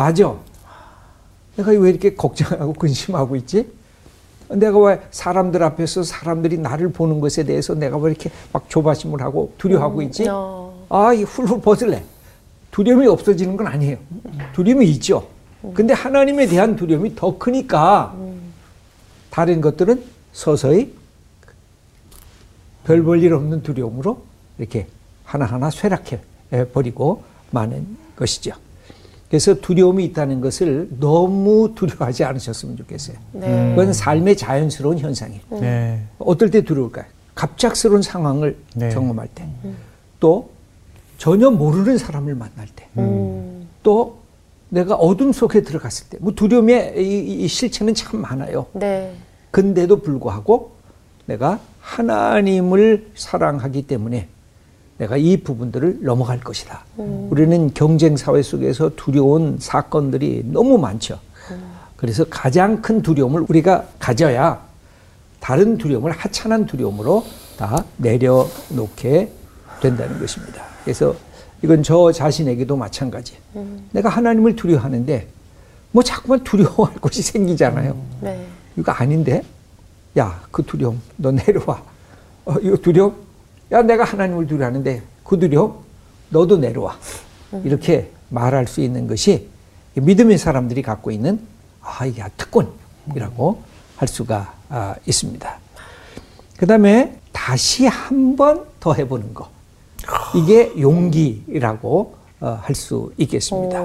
맞아. 0.00 0.34
내가 1.56 1.70
왜 1.72 1.88
이렇게 1.88 2.14
걱정하고 2.14 2.74
근심하고 2.74 3.34
있지? 3.36 3.66
내가 4.50 4.78
왜 4.78 5.00
사람들 5.10 5.62
앞에서 5.62 6.02
사람들이 6.02 6.58
나를 6.58 6.92
보는 6.92 7.18
것에 7.18 7.44
대해서 7.44 7.74
내가 7.74 7.96
왜 7.96 8.10
이렇게 8.10 8.30
막 8.52 8.68
조바심을 8.68 9.22
하고 9.22 9.54
두려워하고 9.56 10.02
있지? 10.02 10.26
어. 10.28 10.86
아, 10.90 11.14
이 11.14 11.22
훌훌 11.22 11.62
벗을래. 11.62 12.04
두려움이 12.72 13.06
없어지는 13.06 13.56
건 13.56 13.66
아니에요. 13.68 13.96
두려움이 14.52 14.86
있죠. 14.92 15.26
근데 15.72 15.94
하나님에 15.94 16.46
대한 16.46 16.76
두려움이 16.76 17.16
더 17.16 17.38
크니까 17.38 18.14
다른 19.30 19.62
것들은 19.62 20.04
서서히 20.34 20.92
별 22.84 23.02
볼 23.02 23.22
일 23.24 23.32
없는 23.32 23.62
두려움으로 23.62 24.22
이렇게 24.58 24.86
하나하나 25.24 25.70
쇠락해 25.70 26.20
버리고 26.74 27.24
마는 27.50 27.96
것이죠. 28.14 28.52
그래서 29.28 29.54
두려움이 29.54 30.04
있다는 30.04 30.40
것을 30.40 30.88
너무 31.00 31.72
두려워하지 31.74 32.24
않으셨으면 32.24 32.76
좋겠어요. 32.76 33.16
네. 33.32 33.70
그건 33.70 33.92
삶의 33.92 34.36
자연스러운 34.36 34.98
현상이에요. 34.98 35.42
네. 35.60 36.02
어떨 36.18 36.50
때 36.50 36.62
두려울까요? 36.62 37.04
갑작스러운 37.34 38.02
상황을 38.02 38.56
네. 38.74 38.88
경험할 38.90 39.28
때. 39.34 39.46
또 40.20 40.50
전혀 41.18 41.50
모르는 41.50 41.98
사람을 41.98 42.34
만날 42.34 42.68
때. 42.74 42.86
음. 42.98 43.68
또 43.82 44.18
내가 44.68 44.94
어둠 44.94 45.32
속에 45.32 45.62
들어갔을 45.62 46.08
때. 46.08 46.18
뭐 46.20 46.32
두려움의 46.32 46.94
이, 46.96 47.44
이 47.44 47.48
실체는 47.48 47.94
참 47.94 48.20
많아요. 48.20 48.66
네. 48.74 49.12
근데도 49.50 50.02
불구하고 50.02 50.72
내가 51.26 51.58
하나님을 51.80 53.10
사랑하기 53.16 53.86
때문에 53.86 54.28
내가 54.98 55.16
이 55.16 55.36
부분들을 55.38 55.98
넘어갈 56.02 56.40
것이다. 56.40 56.84
우리는 56.96 57.72
경쟁 57.74 58.16
사회 58.16 58.42
속에서 58.42 58.90
두려운 58.96 59.58
사건들이 59.60 60.42
너무 60.46 60.78
많죠. 60.78 61.18
그래서 61.96 62.24
가장 62.24 62.82
큰 62.82 63.02
두려움을 63.02 63.44
우리가 63.48 63.84
가져야 63.98 64.64
다른 65.40 65.78
두려움을 65.78 66.12
하찮은 66.12 66.66
두려움으로 66.66 67.24
다 67.58 67.84
내려놓게 67.98 69.30
된다는 69.80 70.18
것입니다. 70.18 70.64
그래서 70.84 71.14
이건 71.62 71.82
저 71.82 72.12
자신에게도 72.12 72.76
마찬가지. 72.76 73.34
내가 73.92 74.08
하나님을 74.08 74.56
두려워하는데 74.56 75.28
뭐 75.92 76.02
자꾸만 76.02 76.42
두려워할 76.44 76.96
것이 76.96 77.22
생기잖아요. 77.22 77.96
네. 78.20 78.46
이거 78.76 78.92
아닌데? 78.92 79.42
야, 80.18 80.40
그 80.50 80.62
두려움, 80.62 81.00
너 81.16 81.30
내려와. 81.30 81.82
어, 82.44 82.54
이거 82.60 82.76
두려움? 82.76 83.14
야, 83.72 83.82
내가 83.82 84.04
하나님을 84.04 84.46
두려워하는데 84.46 85.02
그 85.24 85.38
두려움, 85.38 85.74
너도 86.30 86.56
내려와. 86.58 86.96
이렇게 87.64 88.10
말할 88.28 88.66
수 88.66 88.80
있는 88.80 89.06
것이 89.06 89.48
이 89.96 90.00
믿음의 90.00 90.38
사람들이 90.38 90.82
갖고 90.82 91.10
있는 91.10 91.40
아, 91.80 92.04
이게 92.04 92.22
특권이라고 92.36 93.62
할 93.96 94.08
수가 94.08 94.54
아, 94.68 94.94
있습니다. 95.06 95.58
그 96.56 96.66
다음에 96.66 97.18
다시 97.32 97.86
한 97.86 98.36
번 98.36 98.64
더 98.80 98.92
해보는 98.94 99.34
거. 99.34 99.48
이게 100.34 100.72
용기라고 100.80 102.14
어, 102.40 102.58
할 102.62 102.74
수 102.76 103.12
있겠습니다. 103.16 103.80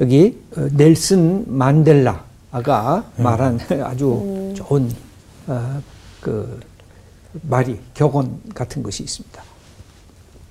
여기 0.00 0.38
어, 0.56 0.68
넬슨 0.72 1.44
만델라가 1.46 3.04
말한 3.16 3.60
아주 3.84 4.52
좋은 4.56 4.90
어, 5.46 5.80
그 6.20 6.60
말이 7.42 7.80
격언 7.94 8.40
같은 8.54 8.82
것이 8.82 9.02
있습니다. 9.02 9.42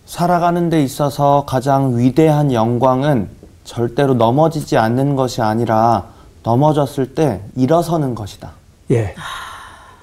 살아가는 0.05 0.69
데 0.69 0.83
있어서 0.83 1.45
가장 1.47 1.97
위대한 1.97 2.51
영광은 2.51 3.29
절대로 3.63 4.13
넘어지지 4.13 4.77
않는 4.77 5.15
것이 5.15 5.41
아니라 5.41 6.07
넘어졌을 6.43 7.15
때 7.15 7.41
일어서는 7.55 8.13
것이다. 8.15 8.51
예. 8.91 9.15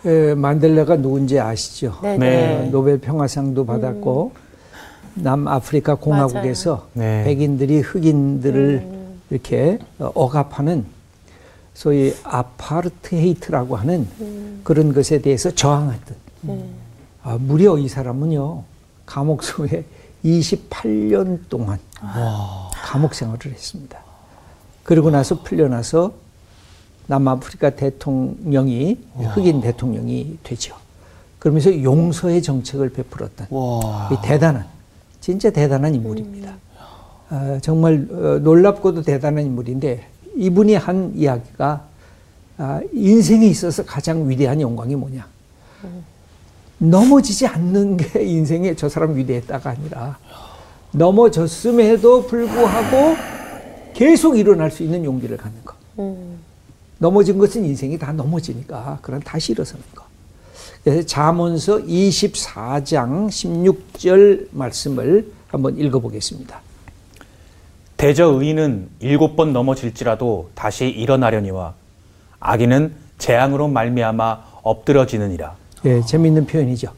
에, 0.06 0.34
만델라가 0.34 0.96
누군지 0.96 1.38
아시죠? 1.38 1.99
네. 2.02 2.16
네. 2.16 2.66
어, 2.66 2.70
노벨 2.70 2.99
평화상도 2.99 3.66
받았고 3.66 4.32
남아프리카 5.14 5.96
공화국에서 5.96 6.88
네. 6.94 7.25
백인들이 7.25 7.80
흑인들을 7.80 8.88
이렇게 9.28 9.78
어, 9.99 10.10
억압하는 10.14 10.87
소위 11.75 12.14
아파르트헤이트라고 12.25 13.76
하는 13.76 14.08
그런 14.64 14.94
것에 14.94 15.20
대해서 15.20 15.50
저항했던 15.50 16.16
아, 17.23 17.37
무려 17.38 17.76
이 17.78 17.88
사람은요 17.88 18.62
감옥소에 19.06 19.85
28년 20.25 21.40
동안 21.49 21.78
감옥 22.73 23.14
생활을 23.14 23.52
했습니다. 23.52 23.99
그러고 24.82 25.11
나서 25.11 25.42
풀려나서 25.42 26.12
남아프리카 27.06 27.70
대통령이 27.70 28.99
흑인 29.14 29.61
대통령이 29.61 30.38
되죠. 30.42 30.76
그러면서 31.38 31.82
용서의 31.82 32.42
정책을 32.42 32.90
베풀었던 32.90 33.49
와. 33.50 34.11
이 34.12 34.16
대단한 34.23 34.66
진짜 35.20 35.50
대단한 35.50 35.94
인물입니다. 35.94 36.54
아, 37.30 37.59
정말 37.62 38.06
어, 38.11 38.38
놀랍고도 38.42 39.02
대단한 39.02 39.44
인물인데 39.47 40.06
이분이 40.37 40.75
한 40.75 41.12
이야기가 41.14 41.85
아, 42.59 42.80
인생에 42.92 43.47
있어서 43.47 43.85
가장 43.85 44.28
위대한 44.28 44.61
영광이 44.61 44.94
뭐냐? 44.97 45.26
넘어지지 46.80 47.46
않는 47.46 47.99
게 47.99 48.25
인생에 48.25 48.75
저 48.75 48.88
사람 48.88 49.14
위대했다가 49.16 49.70
아니라 49.70 50.18
넘어졌음에도 50.92 52.26
불구하고 52.26 53.16
계속 53.94 54.38
일어날 54.38 54.70
수 54.70 54.82
있는 54.82 55.04
용기를 55.04 55.37
갖는 55.37 55.58
거. 55.64 55.75
넘어진 56.99 57.38
것은 57.38 57.64
인생이 57.64 57.99
다 57.99 58.12
넘어지니까 58.12 58.99
그럼 59.02 59.20
다시 59.20 59.52
일어서는 59.52 59.84
거. 59.94 60.04
그래서 60.82 61.06
잠언서 61.06 61.78
24장 61.78 63.28
16절 63.28 64.49
말씀을 64.52 65.30
한번 65.49 65.78
읽어보겠습니다. 65.78 66.60
대저 67.99 68.26
의인은 68.26 68.88
일곱 69.00 69.37
번 69.37 69.52
넘어질지라도 69.52 70.50
다시 70.54 70.88
일어나려니와 70.88 71.75
악인은 72.40 72.94
재앙으로 73.18 73.68
말미암아 73.68 74.44
엎드러지느니라. 74.62 75.60
예, 75.84 76.02
재미있는 76.02 76.46
표현이죠. 76.46 76.92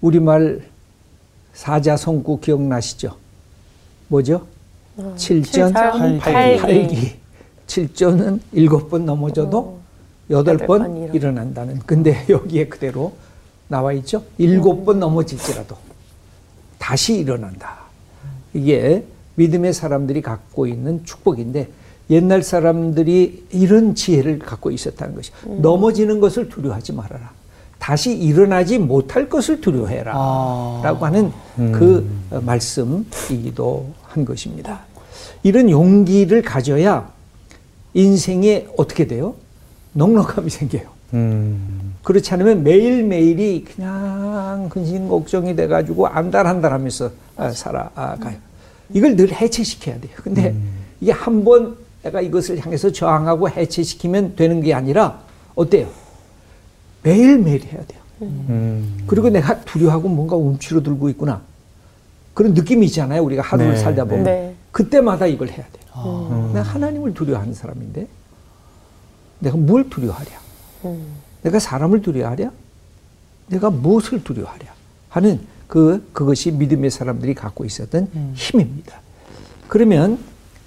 우리말 0.00 0.62
사자성구 1.52 2.40
기억나시죠? 2.40 3.16
뭐죠? 4.08 4.46
칠전 5.16 5.72
칠전, 5.74 6.18
팔기. 6.18 6.60
팔기. 6.60 7.16
칠전은 7.66 8.40
일곱 8.52 8.90
번 8.90 9.04
넘어져도 9.04 9.78
여덟 10.30 10.54
여덟 10.54 10.66
번번 10.66 10.96
일어나. 10.96 11.12
일어난다는. 11.14 11.78
근데 11.80 12.24
여기에 12.28 12.68
그대로 12.68 13.14
나와 13.68 13.92
있죠. 13.94 14.22
일곱 14.38 14.84
번 14.84 15.00
넘어질지라도 15.00 15.76
다시 16.78 17.18
일어난다. 17.18 17.78
이게 18.52 19.04
믿음의 19.36 19.72
사람들이 19.72 20.22
갖고 20.22 20.66
있는 20.66 21.04
축복인데 21.04 21.68
옛날 22.10 22.42
사람들이 22.42 23.46
이런 23.50 23.94
지혜를 23.94 24.38
갖고 24.38 24.70
있었다는 24.70 25.14
것이 25.14 25.32
넘어지는 25.44 26.20
것을 26.20 26.48
두려워하지 26.48 26.92
말아라. 26.92 27.32
다시 27.84 28.16
일어나지 28.16 28.78
못할 28.78 29.28
것을 29.28 29.60
두려워해라. 29.60 30.12
아. 30.16 30.80
라고 30.82 31.04
하는 31.04 31.30
그 31.54 32.10
어, 32.30 32.40
말씀이기도 32.40 33.92
한 34.04 34.24
것입니다. 34.24 34.80
이런 35.42 35.68
용기를 35.68 36.40
가져야 36.40 37.10
인생에 37.92 38.68
어떻게 38.78 39.06
돼요? 39.06 39.34
넉넉함이 39.92 40.48
생겨요. 40.48 40.84
음. 41.12 41.94
그렇지 42.02 42.32
않으면 42.32 42.62
매일매일이 42.62 43.64
그냥 43.64 44.70
근심 44.70 45.06
걱정이 45.06 45.54
돼가지고 45.54 46.06
안달한달 46.06 46.72
하면서 46.72 47.10
아, 47.36 47.50
살아가요. 47.50 48.36
이걸 48.94 49.14
늘 49.14 49.30
해체시켜야 49.30 50.00
돼요. 50.00 50.12
근데 50.22 50.54
이게 51.02 51.12
한 51.12 51.44
번 51.44 51.76
내가 52.02 52.22
이것을 52.22 52.64
향해서 52.64 52.92
저항하고 52.92 53.50
해체시키면 53.50 54.36
되는 54.36 54.62
게 54.62 54.72
아니라 54.72 55.20
어때요? 55.54 55.88
매일매일 57.04 57.62
해야 57.64 57.84
돼요. 57.84 58.00
음. 58.22 59.04
그리고 59.06 59.28
내가 59.28 59.60
두려워하고 59.60 60.08
뭔가 60.08 60.34
움츠러 60.36 60.82
들고 60.82 61.08
있구나. 61.10 61.42
그런 62.32 62.54
느낌이 62.54 62.86
있잖아요. 62.86 63.22
우리가 63.22 63.42
하루를 63.42 63.74
네, 63.74 63.78
살다 63.78 64.04
보면. 64.06 64.24
네. 64.24 64.54
그때마다 64.72 65.26
이걸 65.26 65.48
해야 65.48 65.58
돼요. 65.58 65.84
아. 65.92 66.50
내가 66.52 66.66
하나님을 66.66 67.14
두려워하는 67.14 67.54
사람인데 67.54 68.08
내가 69.38 69.56
뭘 69.56 69.88
두려워하랴? 69.88 70.30
내가 71.42 71.58
사람을 71.58 72.02
두려워하랴? 72.02 72.50
내가 73.48 73.70
무엇을 73.70 74.24
두려워하랴? 74.24 74.66
하는 75.10 75.40
그 75.68 76.08
그것이 76.12 76.50
믿음의 76.50 76.90
사람들이 76.90 77.34
갖고 77.34 77.64
있었던 77.64 78.08
힘입니다. 78.34 79.00
그러면 79.68 80.18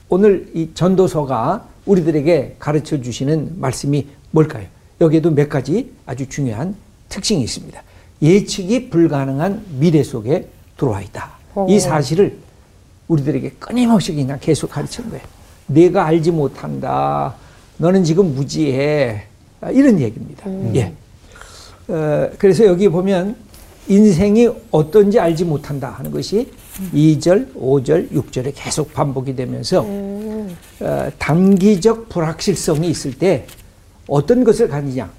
오늘 0.09 0.49
이 0.53 0.71
전도서가 0.73 1.67
우리들에게 1.85 2.57
가르쳐 2.59 3.01
주시는 3.01 3.59
말씀이 3.59 4.07
뭘까요? 4.31 4.67
여기에도 4.99 5.31
몇 5.31 5.49
가지 5.49 5.91
아주 6.05 6.27
중요한 6.27 6.75
특징이 7.09 7.43
있습니다. 7.43 7.81
예측이 8.21 8.89
불가능한 8.89 9.63
미래 9.79 10.03
속에 10.03 10.47
들어와 10.77 11.01
있다. 11.01 11.31
이 11.69 11.79
사실을 11.79 12.37
우리들에게 13.07 13.51
끊임없이 13.59 14.13
그냥 14.13 14.37
계속 14.41 14.71
가르치는 14.71 15.09
거예요. 15.09 15.23
내가 15.67 16.05
알지 16.05 16.31
못한다. 16.31 17.35
너는 17.77 18.03
지금 18.03 18.33
무지해. 18.33 19.23
아, 19.61 19.71
이런 19.71 19.99
얘기입니다. 19.99 20.49
예. 20.75 20.93
어, 21.87 22.29
그래서 22.37 22.65
여기 22.65 22.89
보면 22.89 23.35
인생이 23.87 24.49
어떤지 24.71 25.19
알지 25.19 25.45
못한다 25.45 25.89
하는 25.91 26.11
것이 26.11 26.51
2절, 26.93 27.55
5절, 27.55 28.11
6절에 28.11 28.51
계속 28.55 28.93
반복이 28.93 29.35
되면서 29.35 29.83
어, 29.87 31.09
단기적 31.17 32.09
불확실성이 32.09 32.89
있을 32.89 33.13
때 33.17 33.45
어떤 34.07 34.43
것을 34.43 34.67
가지냐? 34.67 35.09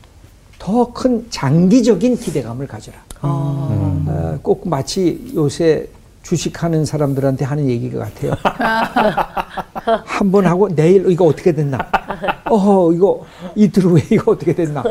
더 0.59 0.93
큰 0.93 1.27
장기적인 1.31 2.17
기대감을 2.17 2.67
가져라. 2.67 2.99
어, 3.23 4.39
꼭 4.43 4.69
마치 4.69 5.31
요새 5.35 5.89
주식하는 6.23 6.85
사람들한테 6.85 7.45
하는 7.45 7.69
얘기가 7.69 8.01
같아요. 8.05 8.33
한 10.05 10.31
번 10.31 10.47
하고 10.47 10.69
내일 10.69 11.11
이거 11.11 11.25
어떻게 11.27 11.53
됐나? 11.53 11.79
어 12.51 12.93
이거 12.93 13.25
이틀 13.55 13.85
후에 13.85 14.03
이거 14.11 14.33
어떻게 14.33 14.55
됐나? 14.55 14.83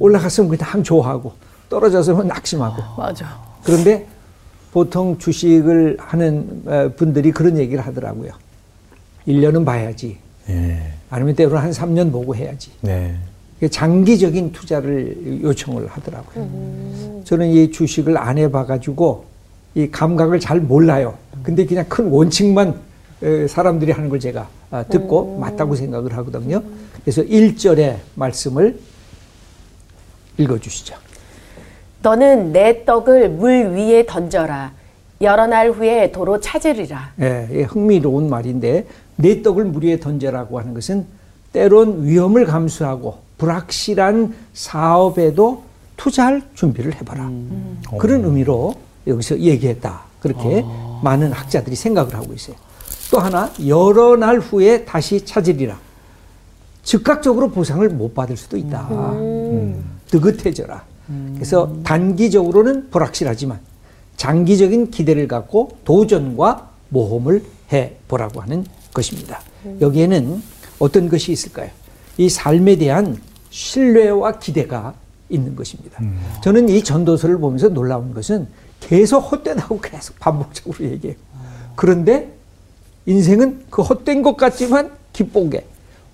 올라갔으면 0.00 0.50
그냥 0.50 0.82
좋아하고 0.82 1.32
떨어졌으면 1.68 2.26
낙심하고. 2.26 2.82
맞아. 3.00 3.38
그런데 3.62 4.06
보통 4.72 5.16
주식을 5.18 5.98
하는 6.00 6.62
어, 6.66 6.90
분들이 6.96 7.30
그런 7.32 7.58
얘기를 7.58 7.84
하더라고요. 7.86 8.32
1년은 9.28 9.64
봐야지. 9.64 10.18
예. 10.48 10.92
아니면 11.10 11.34
때로는 11.34 11.58
한 11.58 11.70
3년 11.70 12.12
보고 12.12 12.34
해야지. 12.34 12.70
네. 12.80 13.14
이게 13.58 13.68
장기적인 13.68 14.52
투자를 14.52 15.40
요청을 15.42 15.86
하더라고요. 15.86 17.22
저는 17.24 17.48
이 17.48 17.70
주식을 17.70 18.18
안 18.18 18.38
해봐가지고 18.38 19.24
이 19.74 19.90
감각을 19.90 20.40
잘 20.40 20.60
몰라요. 20.60 21.16
근데 21.42 21.64
그냥 21.64 21.84
큰 21.88 22.08
원칙만 22.08 22.74
에, 23.22 23.46
사람들이 23.46 23.92
하는 23.92 24.08
걸 24.10 24.20
제가 24.20 24.48
아, 24.70 24.82
듣고 24.82 25.38
맞다고 25.38 25.74
생각을 25.74 26.16
하거든요. 26.18 26.62
그래서 27.02 27.22
1절의 27.22 27.96
말씀을 28.14 28.78
읽어주시죠. 30.38 30.96
너는 32.02 32.52
내 32.52 32.84
떡을 32.84 33.30
물 33.30 33.70
위에 33.70 34.04
던져라. 34.06 34.72
여러 35.20 35.46
날 35.46 35.70
후에 35.70 36.12
도로 36.12 36.40
찾으리라. 36.40 37.12
예, 37.20 37.48
예, 37.50 37.62
흥미로운 37.62 38.28
말인데 38.28 38.86
내 39.16 39.42
떡을 39.42 39.64
물 39.64 39.84
위에 39.84 39.98
던져라고 39.98 40.58
하는 40.58 40.74
것은 40.74 41.06
때론 41.52 42.04
위험을 42.04 42.44
감수하고 42.44 43.18
불확실한 43.38 44.34
사업에도 44.52 45.62
투자할 45.96 46.42
준비를 46.54 46.94
해봐라. 46.96 47.30
그런 47.98 48.24
의미로 48.24 48.74
여기서 49.06 49.38
얘기했다. 49.38 50.02
그렇게 50.20 50.64
많은 51.02 51.32
학자들이 51.32 51.76
생각을 51.76 52.14
하고 52.14 52.34
있어요. 52.34 52.56
또 53.10 53.18
하나 53.18 53.50
여러 53.66 54.16
날 54.16 54.38
후에 54.38 54.84
다시 54.84 55.24
찾으리라. 55.24 55.78
즉각적으로 56.82 57.50
보상을 57.50 57.88
못 57.88 58.14
받을 58.14 58.36
수도 58.36 58.56
있다. 58.56 58.88
느긋해져라. 60.12 60.82
그래서 61.34 61.72
단기적으로는 61.84 62.90
불확실하지만 62.90 63.60
장기적인 64.16 64.90
기대를 64.90 65.28
갖고 65.28 65.76
도전과 65.84 66.70
모험을 66.88 67.42
해 67.72 67.92
보라고 68.08 68.40
하는 68.40 68.64
것입니다. 68.92 69.40
여기에는 69.80 70.42
어떤 70.78 71.08
것이 71.08 71.32
있을까요? 71.32 71.70
이 72.16 72.28
삶에 72.28 72.76
대한 72.76 73.20
신뢰와 73.50 74.38
기대가 74.38 74.94
있는 75.28 75.56
것입니다. 75.56 76.00
저는 76.42 76.68
이 76.68 76.82
전도서를 76.82 77.38
보면서 77.38 77.68
놀라운 77.68 78.14
것은 78.14 78.46
계속 78.80 79.18
헛되다고 79.20 79.80
계속 79.80 80.18
반복적으로 80.18 80.84
얘기해요. 80.90 81.16
그런데 81.74 82.32
인생은 83.06 83.66
그 83.70 83.82
헛된 83.82 84.22
것 84.22 84.36
같지만 84.36 84.92
기쁘게, 85.12 85.66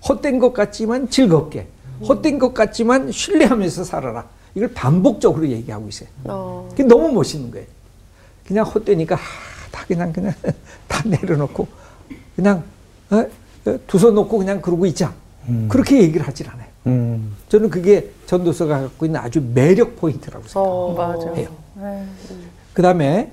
헛된 0.07 0.39
것 0.39 0.53
같지만 0.53 1.09
즐겁게, 1.09 1.67
헛된 2.07 2.39
것 2.39 2.53
같지만 2.53 3.11
신뢰하면서 3.11 3.83
살아라. 3.83 4.27
이걸 4.55 4.69
반복적으로 4.73 5.47
얘기하고 5.47 5.87
있어요. 5.89 6.09
어. 6.25 6.67
그게 6.71 6.83
너무 6.83 7.11
멋있는 7.11 7.49
거예요. 7.51 7.65
그냥 8.47 8.65
헛되니까 8.65 9.15
하, 9.15 9.21
다 9.71 9.85
그냥 9.87 10.11
그냥 10.13 10.33
다 10.87 11.01
내려놓고 11.05 11.67
그냥 12.35 12.63
어? 13.09 13.25
어, 13.65 13.79
두서 13.87 14.11
놓고 14.11 14.37
그냥 14.37 14.61
그러고 14.61 14.85
있자. 14.85 15.13
그렇게 15.67 16.01
얘기를 16.01 16.25
하질 16.25 16.49
않아요. 16.49 16.67
음. 16.87 17.35
저는 17.49 17.69
그게 17.69 18.11
전도서가 18.25 18.79
갖고 18.81 19.05
있는 19.05 19.19
아주 19.19 19.41
매력 19.53 19.97
포인트라고 19.97 20.47
생각해요. 20.47 20.73
어. 20.73 20.93
맞아. 20.95 21.33
해요. 21.33 21.49
네. 21.75 22.05
그 22.73 22.81
다음에 22.81 23.31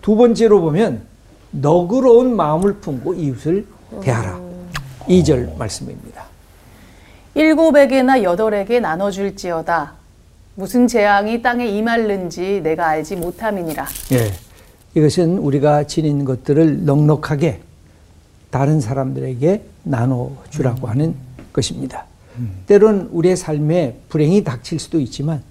두 0.00 0.16
번째로 0.16 0.60
보면 0.60 1.02
너그러운 1.50 2.34
마음을 2.34 2.74
품고 2.74 3.14
이웃을 3.14 3.66
대하라. 4.00 4.40
이절 5.08 5.52
말씀입니다. 5.58 6.24
일곱에게나 7.34 8.22
여덟에게 8.22 8.80
나눠줄지어다. 8.80 9.94
무슨 10.54 10.86
재앙이 10.86 11.42
땅에 11.42 11.66
임할는지 11.66 12.60
내가 12.62 12.88
알지 12.88 13.16
못함이니라. 13.16 13.86
예. 14.12 14.32
이것은 14.94 15.38
우리가 15.38 15.84
지닌 15.84 16.24
것들을 16.24 16.84
넉넉하게 16.84 17.60
다른 18.50 18.80
사람들에게 18.80 19.62
나눠주라고 19.84 20.88
하는 20.88 21.14
것입니다. 21.52 22.06
때론 22.66 23.08
우리의 23.12 23.36
삶에 23.36 24.00
불행이 24.08 24.44
닥칠 24.44 24.78
수도 24.78 24.98
있지만 25.00 25.42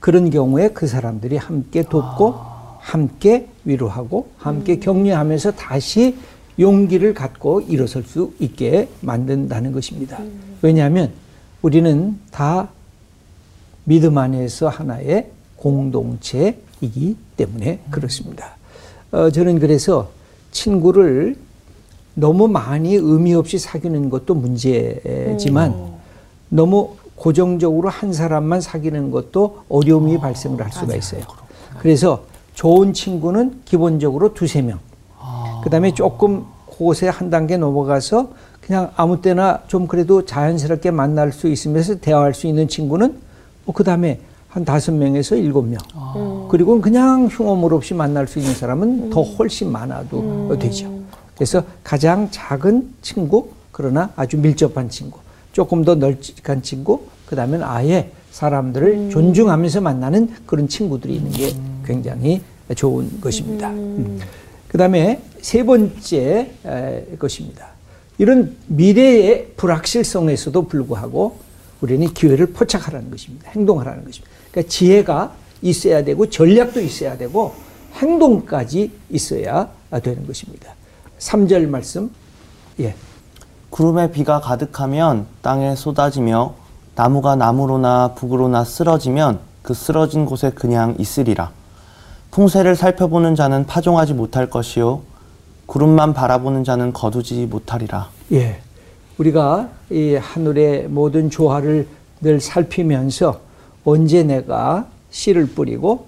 그런 0.00 0.30
경우에 0.30 0.68
그 0.68 0.86
사람들이 0.86 1.36
함께 1.36 1.82
돕고 1.82 2.34
함께 2.78 3.48
위로하고 3.64 4.30
함께 4.38 4.78
격려하면서 4.78 5.52
다시 5.52 6.16
용기를 6.58 7.14
갖고 7.14 7.60
일어설 7.60 8.02
수 8.04 8.32
있게 8.38 8.88
만든다는 9.00 9.72
것입니다. 9.72 10.18
왜냐하면 10.62 11.12
우리는 11.62 12.18
다 12.30 12.68
믿음 13.84 14.18
안에서 14.18 14.68
하나의 14.68 15.30
공동체이기 15.56 17.16
때문에 17.36 17.80
그렇습니다. 17.90 18.57
어, 19.10 19.30
저는 19.30 19.58
그래서 19.58 20.10
친구를 20.50 21.36
너무 22.14 22.48
많이 22.48 22.94
의미 22.94 23.34
없이 23.34 23.58
사귀는 23.58 24.10
것도 24.10 24.34
문제지만 24.34 25.74
너무 26.48 26.96
고정적으로 27.14 27.88
한 27.88 28.12
사람만 28.12 28.60
사귀는 28.60 29.10
것도 29.10 29.62
어려움이 29.68 30.18
발생을 30.18 30.62
할 30.62 30.72
수가 30.72 30.94
있어요. 30.94 31.22
그래서 31.78 32.24
좋은 32.54 32.92
친구는 32.92 33.60
기본적으로 33.64 34.34
두세 34.34 34.62
명. 34.62 34.78
그 35.62 35.70
다음에 35.70 35.94
조금 35.94 36.44
그곳에 36.70 37.08
한 37.08 37.30
단계 37.30 37.56
넘어가서 37.56 38.30
그냥 38.60 38.90
아무 38.96 39.20
때나 39.22 39.62
좀 39.66 39.86
그래도 39.86 40.24
자연스럽게 40.24 40.90
만날 40.90 41.32
수 41.32 41.48
있으면서 41.48 41.96
대화할 41.96 42.34
수 42.34 42.46
있는 42.46 42.68
친구는 42.68 43.16
그 43.74 43.84
다음에 43.84 44.20
한 44.58 44.64
다섯 44.64 44.92
명에서 44.92 45.36
일곱 45.36 45.66
명. 45.68 45.78
그리고 46.50 46.80
그냥 46.80 47.28
흉어물 47.28 47.74
없이 47.74 47.94
만날 47.94 48.26
수 48.26 48.40
있는 48.40 48.54
사람은 48.54 49.10
더 49.10 49.22
훨씬 49.22 49.70
많아도 49.70 50.56
되죠. 50.58 50.92
그래서 51.36 51.62
가장 51.84 52.28
작은 52.32 52.94
친구, 53.00 53.50
그러나 53.70 54.10
아주 54.16 54.36
밀접한 54.36 54.90
친구, 54.90 55.20
조금 55.52 55.84
더 55.84 55.94
널찍한 55.94 56.62
친구, 56.62 57.02
그 57.26 57.36
다음엔 57.36 57.62
아예 57.62 58.10
사람들을 58.32 59.10
존중하면서 59.10 59.80
만나는 59.80 60.34
그런 60.44 60.66
친구들이 60.66 61.14
있는 61.14 61.30
게 61.30 61.54
굉장히 61.84 62.42
좋은 62.74 63.20
것입니다. 63.20 63.72
그 64.66 64.76
다음에 64.76 65.22
세 65.40 65.62
번째 65.62 66.50
에, 66.66 67.04
것입니다. 67.16 67.68
이런 68.18 68.56
미래의 68.66 69.52
불확실성에서도 69.56 70.66
불구하고 70.66 71.38
우리는 71.80 72.12
기회를 72.12 72.46
포착하라는 72.46 73.08
것입니다. 73.10 73.50
행동하라는 73.52 74.04
것입니다. 74.04 74.37
그러니까 74.50 74.70
지혜가 74.70 75.32
있어야 75.62 76.04
되고 76.04 76.28
전략도 76.28 76.80
있어야 76.80 77.16
되고 77.16 77.54
행동까지 77.94 78.90
있어야 79.10 79.68
되는 80.02 80.26
것입니다. 80.26 80.74
3절 81.18 81.66
말씀. 81.68 82.10
예. 82.80 82.94
구름에 83.70 84.10
비가 84.10 84.40
가득하면 84.40 85.26
땅에 85.42 85.74
쏟아지며 85.74 86.54
나무가 86.94 87.36
나무로나 87.36 88.14
북으로나 88.14 88.64
쓰러지면 88.64 89.40
그 89.62 89.74
쓰러진 89.74 90.26
곳에 90.26 90.50
그냥 90.50 90.94
있으리라. 90.98 91.50
풍세를 92.30 92.76
살펴보는 92.76 93.34
자는 93.34 93.66
파종하지 93.66 94.14
못할 94.14 94.48
것이요 94.48 95.02
구름만 95.66 96.14
바라보는 96.14 96.64
자는 96.64 96.92
거두지 96.92 97.46
못하리라. 97.46 98.08
예. 98.32 98.60
우리가 99.18 99.68
이 99.90 100.14
하늘의 100.14 100.88
모든 100.88 101.28
조화를 101.28 101.88
늘 102.20 102.40
살피면서 102.40 103.47
언제 103.84 104.22
내가 104.22 104.88
씨를 105.10 105.46
뿌리고 105.46 106.06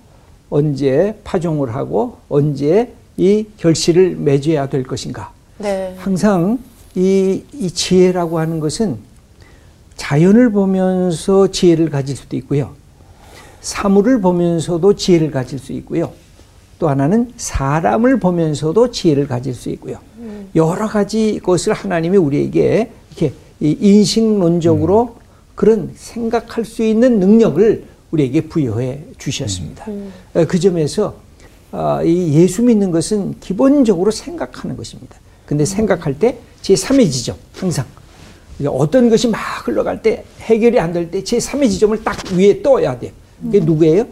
언제 0.50 1.18
파종을 1.24 1.74
하고 1.74 2.18
언제 2.28 2.92
이 3.16 3.46
결실을 3.58 4.16
맺어야 4.16 4.68
될 4.68 4.82
것인가. 4.82 5.32
네. 5.58 5.94
항상 5.98 6.58
이, 6.94 7.42
이 7.52 7.70
지혜라고 7.70 8.38
하는 8.38 8.60
것은 8.60 8.98
자연을 9.96 10.50
보면서 10.50 11.48
지혜를 11.48 11.90
가질 11.90 12.16
수도 12.16 12.36
있고요. 12.36 12.72
사물을 13.60 14.20
보면서도 14.20 14.94
지혜를 14.94 15.30
가질 15.30 15.58
수 15.58 15.72
있고요. 15.72 16.12
또 16.78 16.88
하나는 16.88 17.32
사람을 17.36 18.18
보면서도 18.18 18.90
지혜를 18.90 19.28
가질 19.28 19.54
수 19.54 19.68
있고요. 19.70 19.98
여러 20.54 20.88
가지 20.88 21.38
것을 21.42 21.74
하나님이 21.74 22.16
우리에게 22.16 22.90
이렇게 23.10 23.34
이 23.60 23.76
인식론적으로 23.78 25.16
그런 25.60 25.90
생각할 25.94 26.64
수 26.64 26.82
있는 26.82 27.20
능력을 27.20 27.84
우리에게 28.12 28.48
부여해 28.48 29.02
주셨습니다. 29.18 29.84
어, 30.32 30.46
그 30.46 30.58
점에서 30.58 31.16
아, 31.70 32.02
이 32.02 32.32
예수 32.32 32.62
믿는 32.62 32.90
것은 32.90 33.38
기본적으로 33.40 34.10
생각하는 34.10 34.74
것입니다. 34.74 35.16
근데 35.44 35.66
생각할 35.66 36.18
때 36.18 36.38
제3의 36.62 37.10
지점 37.12 37.36
항상 37.52 37.84
그러니까 38.56 38.82
어떤 38.82 39.10
것이 39.10 39.28
막 39.28 39.38
흘러갈 39.68 40.00
때 40.00 40.24
해결이 40.40 40.80
안 40.80 40.94
될 40.94 41.10
때 41.10 41.22
제3의 41.22 41.68
지점을 41.68 42.02
딱 42.04 42.16
위에 42.32 42.62
떠야 42.62 42.98
돼요. 42.98 43.12
그게 43.42 43.60
누구예요? 43.60 44.06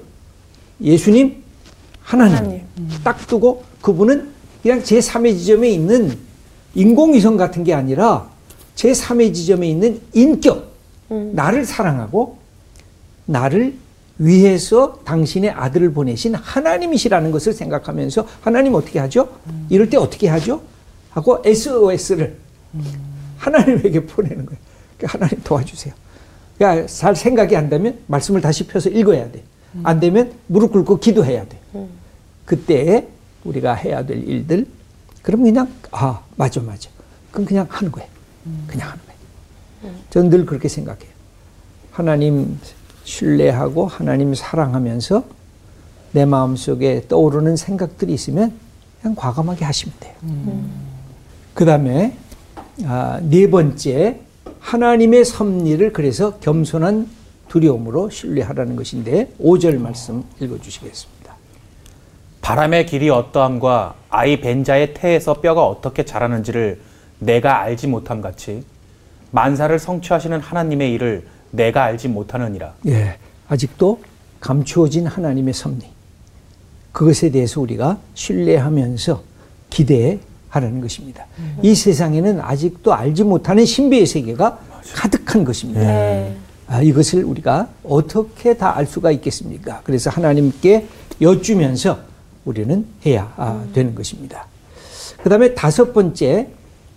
예수님, 0.83 1.43
하나님. 2.03 2.37
하나님. 2.37 2.61
딱 3.03 3.27
두고 3.27 3.65
그분은 3.81 4.29
그냥 4.63 4.83
제3의 4.83 5.39
지점에 5.39 5.71
있는 5.71 6.15
인공위성 6.75 7.39
같은 7.39 7.65
게 7.65 7.73
아니라 7.73 8.29
제3의 8.77 9.33
지점에 9.33 9.67
있는 9.67 9.99
인격. 10.13 10.68
나를 11.09 11.64
사랑하고 11.64 12.38
나를 13.27 13.75
위해서 14.18 15.01
당신의 15.05 15.51
아들을 15.51 15.92
보내신 15.92 16.35
하나님이시라는 16.35 17.31
것을 17.31 17.53
생각하면서 17.53 18.27
하나님 18.40 18.75
어떻게 18.75 18.99
하죠? 18.99 19.29
이럴 19.68 19.88
때 19.88 19.97
어떻게 19.97 20.29
하죠? 20.29 20.62
하고 21.11 21.40
SOS를 21.44 22.37
하나님에게 23.38 24.07
보내는 24.07 24.47
거예요. 24.47 24.61
그러니까 24.97 25.18
하나님 25.18 25.42
도와주세요. 25.44 25.94
그러니까 26.57 26.87
잘 26.88 27.14
생각이 27.14 27.57
안 27.57 27.68
되면 27.68 27.99
말씀을 28.09 28.40
다시 28.40 28.66
펴서 28.66 28.90
읽어야 28.90 29.31
돼. 29.31 29.42
안 29.85 30.01
되면 30.01 30.33
무릎 30.49 30.73
꿇고 30.73 30.99
기도해야 30.99 31.47
돼. 31.47 31.59
그때 32.44 33.07
우리가 33.44 33.75
해야 33.75 34.05
될 34.05 34.27
일들, 34.29 34.66
그럼 35.23 35.44
그냥, 35.44 35.68
아, 35.92 36.23
맞아, 36.37 36.61
맞아. 36.61 36.90
그럼 37.31 37.47
그냥 37.47 37.66
하는 37.68 37.92
거예요. 37.92 38.09
그냥 38.66 38.88
하는 38.88 39.01
거예요. 39.05 39.08
저는 40.11 40.31
늘 40.31 40.47
그렇게 40.47 40.69
생각해요. 40.69 41.11
하나님 41.91 42.59
신뢰하고 43.05 43.87
하나님 43.87 44.35
사랑하면서 44.35 45.25
내 46.12 46.25
마음 46.25 46.57
속에 46.57 47.05
떠오르는 47.09 47.57
생각들이 47.57 48.12
있으면 48.12 48.53
그냥 49.01 49.14
과감하게 49.14 49.64
하시면 49.64 49.95
돼요. 50.01 50.14
그 51.55 51.64
다음에 51.64 52.17
아, 52.85 53.19
네 53.23 53.51
번째 53.51 54.21
하나님의 54.61 55.25
섭리를 55.25 55.93
그래서 55.93 56.38
겸손한 56.38 57.09
두려움으로 57.49 58.11
신뢰하라는 58.11 58.77
것인데 58.77 59.33
5절 59.41 59.79
말씀 59.79 60.23
읽어주시겠습니다. 60.41 61.35
바람의 62.43 62.87
길이 62.87 63.11
어떠함과 63.11 63.95
아이 64.09 64.41
벤자의 64.41 64.95
태에서 64.95 65.35
뼈가 65.35 65.67
어떻게 65.67 66.05
자라는지를 66.05 66.81
내가 67.19 67.61
알지 67.61 67.88
못함 67.88 68.21
같이 68.21 68.62
만사를 69.31 69.79
성취하시는 69.79 70.41
하나님의 70.41 70.93
일을 70.93 71.27
내가 71.51 71.85
알지 71.85 72.09
못하느니라. 72.09 72.75
예, 72.87 73.17
아직도 73.49 74.01
감추어진 74.41 75.07
하나님의 75.07 75.55
섭리. 75.55 75.85
그것에 76.93 77.31
대해서 77.31 77.61
우리가 77.61 77.99
신뢰하면서 78.14 79.23
기대하라는 79.71 80.81
것입니다. 80.81 81.27
이 81.62 81.75
세상에는 81.75 82.41
아직도 82.41 82.93
알지 82.95 83.25
못하는 83.25 83.64
신비의 83.64 84.07
세계가 84.07 84.59
가득한 84.95 85.45
것입니다. 85.45 85.81
네. 85.81 86.35
아, 86.67 86.83
이것을 86.83 87.25
우리가 87.25 87.69
어떻게 87.85 88.55
다 88.57 88.75
알 88.77 88.87
수가 88.87 89.11
있겠습니까? 89.12 89.81
그래서 89.85 90.11
하나님께 90.11 90.87
여쭈면서 91.21 91.99
우리는 92.45 92.87
해야 93.07 93.33
아, 93.37 93.64
되는 93.73 93.95
것입니다. 93.95 94.47
그 95.23 95.29
다음에 95.29 95.55
다섯 95.55 95.93
번째, 95.93 96.49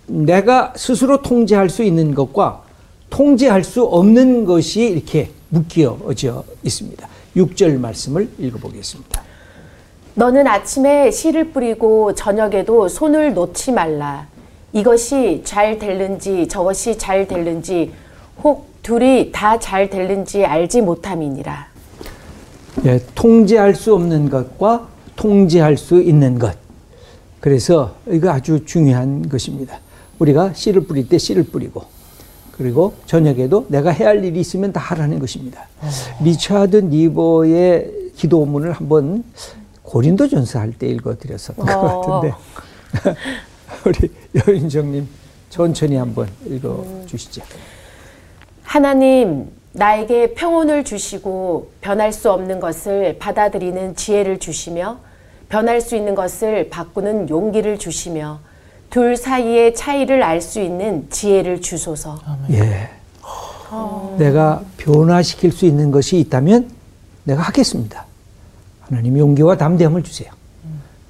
내가 0.07 0.73
스스로 0.75 1.21
통제할 1.21 1.69
수 1.69 1.83
있는 1.83 2.13
것과 2.13 2.63
통제할 3.09 3.63
수 3.63 3.83
없는 3.83 4.45
것이 4.45 4.81
이렇게 4.81 5.31
묶여져 5.49 6.43
있습니다. 6.63 7.07
6절 7.35 7.79
말씀을 7.79 8.29
읽어보겠습니다. 8.39 9.21
너는 10.15 10.47
아침에 10.47 11.11
씨를 11.11 11.51
뿌리고 11.51 12.13
저녁에도 12.13 12.87
손을 12.87 13.33
놓지 13.33 13.71
말라. 13.71 14.27
이것이 14.73 15.41
잘 15.43 15.79
될는지 15.79 16.47
저것이 16.47 16.97
잘 16.97 17.27
될는지 17.27 17.91
혹 18.43 18.71
둘이 18.83 19.31
다 19.31 19.57
잘 19.59 19.89
될는지 19.89 20.45
알지 20.45 20.81
못함이니라. 20.81 21.67
예, 22.85 22.99
통제할 23.13 23.75
수 23.75 23.93
없는 23.93 24.29
것과 24.29 24.87
통제할 25.15 25.77
수 25.77 26.01
있는 26.01 26.39
것. 26.39 26.57
그래서 27.39 27.95
이거 28.09 28.31
아주 28.31 28.65
중요한 28.65 29.27
것입니다. 29.29 29.79
우리가 30.21 30.53
씨를 30.53 30.81
뿌릴 30.83 31.09
때 31.09 31.17
씨를 31.17 31.43
뿌리고 31.43 31.83
그리고 32.51 32.93
저녁에도 33.07 33.65
내가 33.69 33.89
해야 33.89 34.09
할 34.09 34.23
일이 34.23 34.39
있으면 34.39 34.71
다 34.71 34.79
하라는 34.79 35.17
것입니다. 35.17 35.67
리차드 36.23 36.77
니버의 36.77 38.11
기도문을 38.15 38.71
한번 38.71 39.23
고린도전서 39.81 40.59
할 40.59 40.73
때 40.77 40.87
읽어드렸었던 40.87 41.65
것 41.65 41.73
어. 41.73 42.01
같은데 42.01 42.35
우리 43.85 44.11
여인정님 44.47 45.07
천천히 45.49 45.95
한번 45.95 46.29
읽어주시죠. 46.45 47.41
하나님, 48.63 49.47
나에게 49.73 50.33
평온을 50.35 50.83
주시고 50.83 51.71
변할 51.81 52.13
수 52.13 52.31
없는 52.31 52.59
것을 52.59 53.17
받아들이는 53.17 53.95
지혜를 53.95 54.37
주시며 54.37 54.99
변할 55.49 55.81
수 55.81 55.95
있는 55.95 56.13
것을 56.13 56.69
바꾸는 56.69 57.29
용기를 57.29 57.79
주시며 57.79 58.39
둘 58.91 59.15
사이의 59.17 59.73
차이를 59.73 60.21
알 60.21 60.41
수 60.41 60.59
있는 60.59 61.07
지혜를 61.09 61.61
주소서. 61.61 62.19
예. 62.51 62.89
내가 64.17 64.63
변화시킬 64.77 65.51
수 65.53 65.65
있는 65.65 65.91
것이 65.91 66.19
있다면 66.19 66.69
내가 67.23 67.41
하겠습니다. 67.41 68.05
하나님 68.81 69.17
용기와 69.17 69.55
담대함을 69.55 70.03
주세요. 70.03 70.29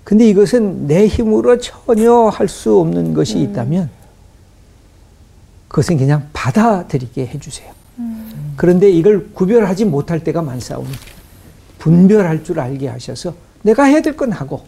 근데 0.03 0.27
이것은 0.29 0.85
내 0.87 1.07
힘으로 1.07 1.57
전혀 1.57 2.13
할 2.29 2.47
수 2.47 2.77
없는 2.79 3.13
것이 3.13 3.39
있다면 3.39 3.89
그것은 5.67 5.97
그냥 5.97 6.27
받아들이게 6.33 7.25
해주세요. 7.27 7.71
그런데 8.57 8.91
이걸 8.91 9.29
구별하지 9.33 9.85
못할 9.85 10.23
때가 10.23 10.41
많사오니 10.43 10.89
분별할 11.79 12.43
줄 12.43 12.59
알게 12.59 12.87
하셔서 12.89 13.33
내가 13.63 13.85
해야 13.85 14.01
될 14.01 14.15
건 14.15 14.31
하고 14.33 14.65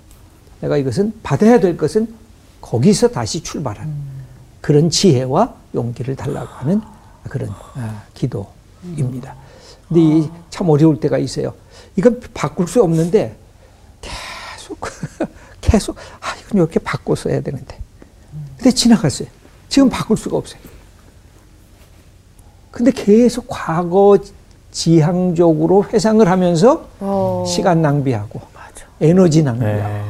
내가 0.61 0.77
이것은 0.77 1.13
받아야 1.21 1.59
될 1.59 1.77
것은 1.77 2.07
거기서 2.73 3.09
다시 3.09 3.43
출발하는 3.43 3.93
그런 4.59 4.89
지혜와 4.89 5.53
용기를 5.75 6.15
달라고 6.15 6.47
하는 6.47 6.81
그런 7.29 7.51
아, 7.75 8.01
기도입니다. 8.15 9.35
근데 9.87 10.01
이참 10.01 10.69
어려울 10.69 10.99
때가 10.99 11.19
있어요. 11.19 11.53
이건 11.95 12.19
바꿀 12.33 12.67
수 12.67 12.81
없는데 12.81 13.37
계속 14.01 14.79
계속 15.61 15.95
아 16.19 16.35
이건 16.39 16.61
이렇게 16.61 16.79
바꿔서 16.79 17.29
해야 17.29 17.41
되는데 17.41 17.77
근데 18.57 18.71
지나갔어요. 18.71 19.27
지금 19.69 19.87
바꿀 19.87 20.17
수가 20.17 20.37
없어요. 20.37 20.59
근데 22.71 22.89
계속 22.89 23.45
과거 23.47 24.17
지향적으로 24.71 25.85
회상을 25.93 26.27
하면서 26.27 26.87
어. 26.99 27.45
시간 27.47 27.83
낭비하고 27.83 28.41
맞아. 28.51 28.87
에너지 28.99 29.43
낭비하고 29.43 29.77
네. 29.77 30.03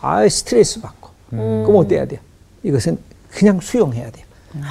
아 0.00 0.28
스트레스 0.28 0.80
받고 0.80 0.97
그럼 1.30 1.76
어때야 1.76 2.06
돼요? 2.06 2.20
이것은 2.62 2.98
그냥 3.30 3.60
수용해야 3.60 4.10
돼요. 4.10 4.24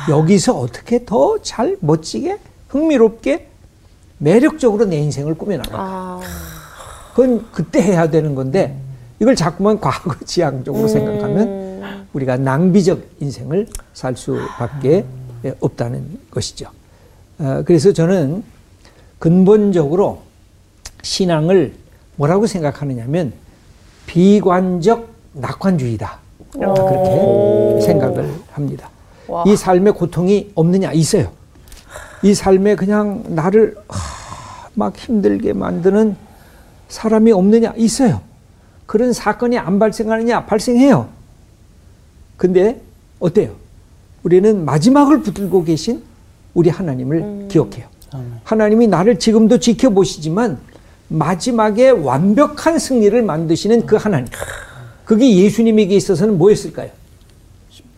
여기서 0.10 0.60
어떻게 0.60 1.06
더 1.06 1.38
잘 1.41 1.78
멋지게 1.82 2.38
흥미롭게 2.70 3.48
매력적으로 4.17 4.86
내 4.86 4.98
인생을 4.98 5.36
꾸며나가. 5.36 5.78
아, 5.80 6.22
그건 7.13 7.46
그때 7.52 7.82
해야 7.82 8.10
되는 8.10 8.34
건데 8.36 8.76
이걸 9.20 9.36
자꾸만 9.36 9.80
과거 9.82 10.15
지향적으로 10.26 10.88
생각하면 10.88 12.06
우리가 12.13 12.38
낭비적 12.38 13.00
인생을 13.20 13.67
살 13.93 14.15
수밖에 14.17 15.06
없다는 15.60 16.20
것이죠. 16.32 16.67
어, 17.39 17.62
그래서 17.65 17.93
저는 17.93 18.43
근본적으로 19.20 20.24
신앙을 21.04 21.74
뭐라고 22.15 22.48
생각하느냐면 22.48 23.34
비관적 24.08 25.08
낙관주의다. 25.34 26.20
그렇게 26.52 27.82
생각을 27.82 28.32
합니다. 28.52 28.90
와. 29.28 29.44
이 29.48 29.56
삶의 29.56 29.94
고통이 29.94 30.52
없느냐 30.56 30.92
있어요. 30.94 31.32
이 32.24 32.34
삶에 32.34 32.76
그냥 32.76 33.24
나를 33.28 33.76
하, 33.88 34.70
막 34.74 34.96
힘들게 34.98 35.54
만드는 35.54 36.16
사람이 36.88 37.32
없느냐 37.32 37.74
있어요. 37.78 38.22
그런 38.86 39.12
사건이 39.14 39.58
안 39.58 39.80
발생하느냐 39.80 40.46
발생해요. 40.46 41.10
근데 42.38 42.82
어때요? 43.20 43.52
우리는 44.24 44.64
마지막을 44.64 45.22
붙들고 45.22 45.64
계신 45.64 46.04
우리 46.54 46.70
하나님을 46.70 47.48
기억해요. 47.50 47.86
하나님이 48.44 48.88
나를 48.88 49.20
지금도 49.20 49.60
지켜보시지만 49.60 50.58
마지막에 51.10 51.90
완벽한 51.90 52.80
승리를 52.80 53.22
만드시는 53.22 53.86
그 53.86 53.96
하나님. 53.98 54.28
그게 55.08 55.38
예수님에게 55.38 55.96
있어서는 55.96 56.38
뭐였을까요? 56.38 56.89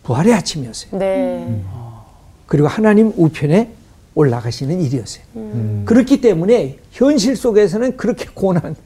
부활의 0.04 0.32
아침이었어요. 0.32 0.96
네. 0.96 1.62
그리고 2.46 2.68
하나님 2.68 3.12
우편에 3.16 3.72
올라가시는 4.14 4.80
일이었어요. 4.80 5.24
그렇기 5.86 6.20
때문에 6.20 6.78
현실 6.92 7.34
속에서는 7.34 7.96
그렇게 7.96 8.26
고난, 8.32 8.76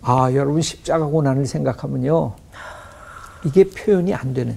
아, 0.00 0.32
여러분 0.32 0.62
십자가 0.62 1.04
고난을 1.04 1.44
생각하면요. 1.44 2.34
이게 3.44 3.64
표현이 3.64 4.14
안 4.14 4.32
되는 4.32 4.56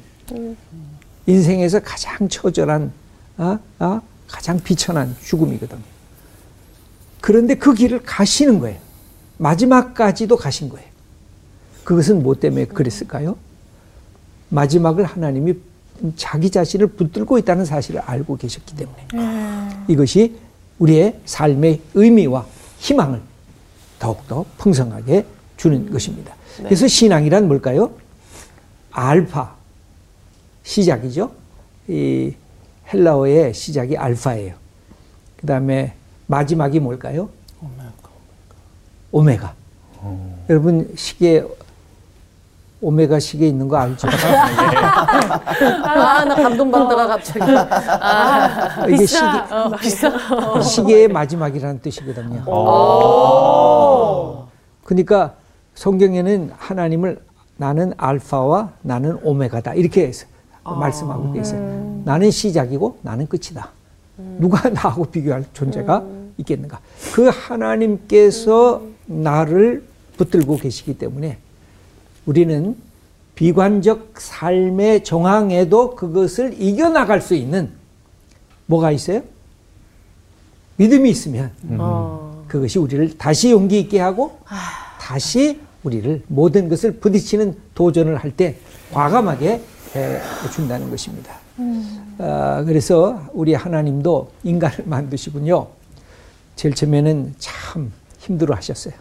인생에서 1.25 1.81
가장 1.81 2.29
처절한, 2.29 2.93
아, 3.37 3.59
아, 3.79 4.01
가장 4.27 4.57
비천한 4.57 5.17
죽음이거든요. 5.21 5.81
그런데 7.19 7.55
그 7.55 7.73
길을 7.73 8.03
가시는 8.03 8.59
거예요. 8.59 8.79
마지막까지도 9.37 10.37
가신 10.37 10.69
거예요. 10.69 10.88
그것은 11.89 12.21
뭐 12.21 12.36
때문에 12.36 12.65
그랬을까요? 12.65 13.36
마지막을 14.49 15.06
하나님이 15.06 15.56
자기 16.17 16.52
자신을 16.52 16.86
붙들고 16.86 17.39
있다는 17.39 17.65
사실을 17.65 18.02
알고 18.02 18.38
계셨기 18.38 18.75
때문에 18.75 19.08
이것이 19.88 20.36
우리의 20.78 21.19
삶의 21.25 21.82
의미와 21.95 22.45
희망을 22.78 23.21
더욱더 23.97 24.45
풍성하게 24.60 25.25
주는 25.58 25.89
것입니다. 25.91 26.36
그래서 26.58 26.88
신앙이란 26.88 27.47
뭘까요? 27.47 27.91
알파 28.91 29.56
시작이죠. 30.62 31.32
이 31.88 32.36
헬라어의 32.93 33.56
시작이 33.56 33.97
알파예요. 33.97 34.54
그 35.38 35.47
다음에 35.47 35.95
마지막이 36.28 36.82
뭘까요? 36.82 37.30
오메가. 39.12 39.56
여러분 40.49 40.93
시계 40.95 41.43
오메가 42.81 43.19
시계 43.19 43.47
있는 43.47 43.67
거 43.67 43.75
알죠? 43.77 44.07
아, 45.83 46.23
나 46.23 46.35
감동받다가 46.35 47.07
갑자기. 47.07 47.39
아, 47.51 48.85
이게 48.87 48.97
비싸. 48.97 49.43
시계, 49.43 49.53
어, 49.53 49.71
비싸. 49.75 50.61
시계의 50.61 51.07
마지막이라는 51.09 51.81
뜻이거든요. 51.81 52.43
그러니까 54.85 55.33
성경에는 55.75 56.51
하나님을 56.57 57.19
나는 57.57 57.93
알파와 57.97 58.69
나는 58.81 59.19
오메가다 59.23 59.73
이렇게 59.73 60.07
해서 60.07 60.25
말씀하고 60.63 61.33
계세요. 61.33 62.01
나는 62.05 62.31
시작이고 62.31 62.99
나는 63.01 63.27
끝이다. 63.27 63.69
누가 64.37 64.67
나하고 64.69 65.05
비교할 65.05 65.43
존재가 65.53 66.03
있겠는가? 66.37 66.79
그 67.13 67.27
하나님께서 67.29 68.81
나를 69.05 69.83
붙들고 70.17 70.57
계시기 70.57 70.97
때문에 70.97 71.37
우리는 72.25 72.75
비관적 73.36 74.15
삶의 74.17 75.03
정황에도 75.03 75.95
그것을 75.95 76.62
이겨나갈 76.62 77.21
수 77.21 77.34
있는 77.36 77.71
뭐가 78.65 78.91
있어요? 78.91 79.21
믿음이 80.77 81.10
있으면 81.10 81.51
어. 81.77 82.43
그것이 82.47 82.79
우리를 82.79 83.17
다시 83.17 83.51
용기 83.51 83.79
있게 83.79 83.99
하고 83.99 84.39
다시 84.99 85.60
우리를 85.84 86.23
모든 86.27 86.67
것을 86.69 86.99
부딪히는 86.99 87.55
도전을 87.75 88.17
할 88.17 88.32
때 88.32 88.58
과감하게 88.91 89.62
해 89.95 90.19
준다는 90.53 90.89
것입니다. 90.89 91.36
아, 92.19 92.63
그래서 92.65 93.23
우리 93.34 93.53
하나님도 93.53 94.32
인간을 94.43 94.84
만드시군요. 94.86 95.67
제일 96.55 96.75
처음에는 96.75 97.36
참 97.39 97.91
힘들어 98.19 98.55
하셨어요. 98.55 98.93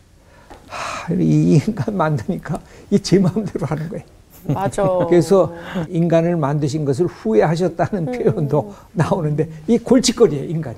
하, 0.68 1.12
이 1.14 1.60
인간 1.66 1.96
만드니까 1.96 2.60
이 2.90 2.98
제 2.98 3.18
마음대로 3.18 3.66
하는 3.66 3.88
거예요. 3.88 4.04
맞아. 4.46 4.82
그래서 5.08 5.54
인간을 5.88 6.36
만드신 6.36 6.84
것을 6.84 7.06
후회하셨다는 7.06 8.06
표현도 8.06 8.74
나오는데 8.92 9.48
이 9.66 9.78
골칫거리예요, 9.78 10.44
인간. 10.44 10.76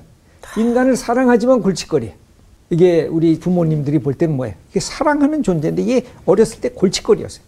인간을 0.57 0.95
사랑하지만 0.95 1.61
골칫거리. 1.61 2.11
이게 2.69 3.03
우리 3.03 3.37
부모님들이 3.39 3.99
볼 3.99 4.13
때는 4.13 4.35
뭐예요? 4.37 4.55
이게 4.71 4.79
사랑하는 4.79 5.43
존재인데 5.43 5.81
이게 5.81 6.05
어렸을 6.25 6.61
때 6.61 6.69
골칫거리였어요. 6.69 7.43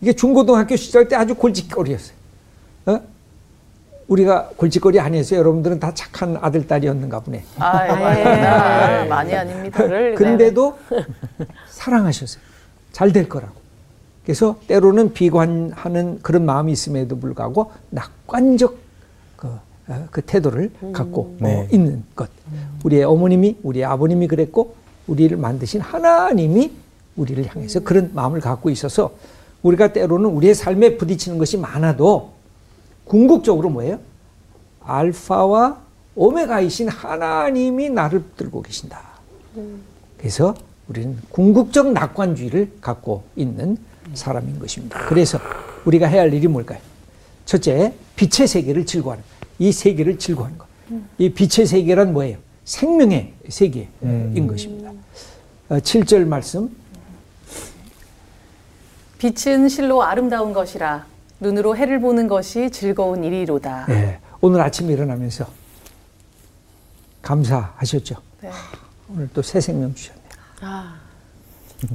이게 0.00 0.12
중고등학교 0.14 0.76
시절 0.76 1.08
때 1.08 1.16
아주 1.16 1.34
골칫거리였어요. 1.34 2.15
어? 4.06 4.12
우리가 4.12 4.50
골칫거리 4.56 5.00
아니었어요. 5.00 5.40
여러분들은 5.40 5.80
다 5.80 5.92
착한 5.94 6.36
아들, 6.40 6.66
딸이었는가 6.66 7.20
보네. 7.20 7.44
아, 7.58 7.66
아닙니다. 7.78 9.04
많이 9.08 9.34
아닙니다를. 9.34 10.14
근데도 10.14 10.78
사랑하셨어요. 11.68 12.42
잘 12.92 13.12
될 13.12 13.28
거라고. 13.28 13.54
그래서 14.24 14.58
때로는 14.66 15.12
비관하는 15.12 16.18
그런 16.22 16.44
마음이 16.46 16.72
있음에도 16.72 17.18
불구하고 17.18 17.70
낙관적 17.90 18.76
그, 19.36 19.48
어, 19.88 20.08
그 20.10 20.22
태도를 20.22 20.70
갖고 20.92 21.36
네. 21.38 21.60
어, 21.60 21.68
있는 21.70 22.02
것. 22.16 22.28
우리의 22.84 23.04
어머님이, 23.04 23.58
우리의 23.62 23.84
아버님이 23.84 24.26
그랬고, 24.26 24.74
우리를 25.06 25.36
만드신 25.36 25.80
하나님이 25.80 26.72
우리를 27.16 27.46
향해서 27.46 27.80
그런 27.80 28.10
마음을 28.14 28.40
갖고 28.40 28.70
있어서 28.70 29.12
우리가 29.62 29.92
때로는 29.92 30.30
우리의 30.30 30.54
삶에 30.54 30.96
부딪히는 30.96 31.38
것이 31.38 31.56
많아도 31.56 32.32
궁극적으로 33.06 33.70
뭐예요? 33.70 33.98
알파와 34.80 35.80
오메가이신 36.14 36.88
하나님이 36.88 37.90
나를 37.90 38.22
들고 38.36 38.62
계신다. 38.62 39.00
그래서 40.18 40.54
우리는 40.88 41.18
궁극적 41.30 41.92
낙관주의를 41.92 42.72
갖고 42.80 43.24
있는 43.36 43.76
사람인 44.14 44.58
것입니다. 44.58 45.06
그래서 45.08 45.38
우리가 45.84 46.06
해야 46.06 46.22
할 46.22 46.32
일이 46.32 46.46
뭘까요? 46.46 46.78
첫째, 47.44 47.94
빛의 48.16 48.48
세계를 48.48 48.86
즐거워하는 48.86 49.22
것. 49.22 49.48
이 49.58 49.72
세계를 49.72 50.18
즐거워하는 50.18 50.58
것. 50.58 50.66
이 51.18 51.30
빛의 51.32 51.66
세계란 51.66 52.12
뭐예요? 52.12 52.38
생명의 52.64 53.34
세계인 53.48 54.46
것입니다. 54.46 54.90
어, 55.68 55.76
7절 55.78 56.24
말씀. 56.26 56.74
빛은 59.18 59.68
실로 59.68 60.02
아름다운 60.02 60.52
것이라 60.52 61.06
눈으로 61.40 61.76
해를 61.76 62.00
보는 62.00 62.28
것이 62.28 62.70
즐거운 62.70 63.24
일이로다. 63.24 63.86
예, 63.90 64.18
오늘 64.40 64.60
아침에 64.60 64.92
일어나면서 64.92 65.46
감사하셨죠? 67.22 68.16
네. 68.42 68.50
오늘 69.08 69.28
또 69.32 69.42
새 69.42 69.60
생명 69.60 69.94
주셨네요. 69.94 70.24
아, 70.62 70.96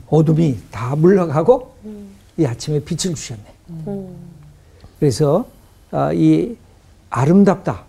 어둠이 0.08 0.60
다 0.72 0.96
물러가고 0.96 1.76
이 2.38 2.46
아침에 2.46 2.80
빛을 2.80 3.16
주셨네. 3.16 3.44
그래서 5.00 5.48
아, 5.92 6.12
이 6.14 6.56
아름답다, 7.10 7.84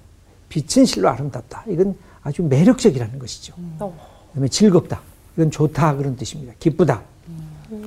빛은 0.48 0.86
실로 0.86 1.08
아름답다. 1.08 1.64
이건 1.68 1.96
아주 2.22 2.42
매력적이라는 2.42 3.18
것이죠. 3.18 3.54
어. 3.78 3.96
그다음에 4.28 4.48
즐겁다. 4.48 5.00
이건 5.36 5.50
좋다 5.50 5.96
그런 5.96 6.16
뜻입니다. 6.16 6.52
기쁘다. 6.58 7.02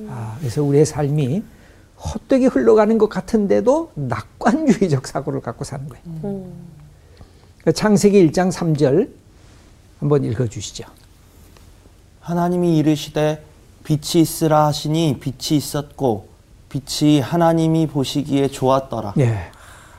아, 0.08 0.36
그래서 0.38 0.62
우리의 0.62 0.86
삶이 0.86 1.42
헛되게 1.98 2.46
흘러가는 2.46 2.98
것 2.98 3.08
같은데도 3.08 3.92
낙관주의적 3.94 5.06
사고를 5.06 5.40
갖고 5.40 5.64
사는 5.64 5.88
거예요. 5.88 6.04
그러니까 7.58 7.72
창세기 7.72 8.30
1장 8.30 8.52
3절 8.52 9.10
한번 10.00 10.24
읽어 10.24 10.46
주시죠. 10.46 10.84
하나님이 12.20 12.76
이르시되 12.78 13.42
빛이 13.84 14.22
있으라 14.22 14.66
하시니 14.66 15.18
빛이 15.20 15.56
있었고 15.56 16.28
빛이 16.68 17.20
하나님이 17.20 17.86
보시기에 17.86 18.48
좋았더라. 18.48 19.14
예. 19.18 19.50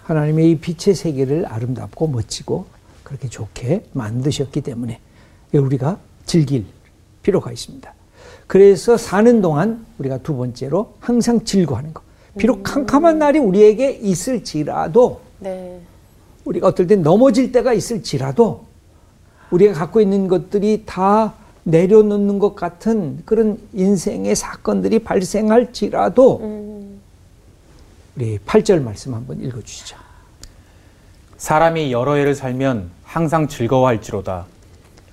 하나님의 0.03 0.51
이 0.51 0.59
빛의 0.59 0.95
세계를 0.95 1.45
아름답고 1.45 2.07
멋지고 2.07 2.67
그렇게 3.03 3.27
좋게 3.27 3.85
만드셨기 3.93 4.61
때문에 4.61 4.99
우리가 5.53 5.97
즐길 6.25 6.65
필요가 7.23 7.51
있습니다. 7.51 7.93
그래서 8.47 8.97
사는 8.97 9.41
동안 9.41 9.85
우리가 9.99 10.19
두 10.19 10.35
번째로 10.35 10.93
항상 10.99 11.43
즐거워하는 11.43 11.93
것. 11.93 12.03
비록 12.37 12.63
캄캄한 12.63 13.19
날이 13.19 13.39
우리에게 13.39 13.91
있을지라도 13.91 15.21
네. 15.39 15.79
우리가 16.45 16.67
어떨 16.67 16.87
땐 16.87 17.01
넘어질 17.01 17.51
때가 17.51 17.73
있을지라도 17.73 18.65
우리가 19.51 19.73
갖고 19.73 20.01
있는 20.01 20.27
것들이 20.27 20.83
다 20.85 21.33
내려놓는 21.63 22.39
것 22.39 22.55
같은 22.55 23.21
그런 23.25 23.59
인생의 23.73 24.35
사건들이 24.35 24.99
발생할지라도 24.99 26.87
우리 28.15 28.39
8절 28.39 28.81
말씀 28.81 29.13
한번 29.13 29.41
읽어주시죠. 29.43 29.97
사람이 31.37 31.91
여러 31.91 32.15
해를 32.15 32.33
살면 32.33 32.89
항상 33.03 33.47
즐거워할지로다. 33.47 34.45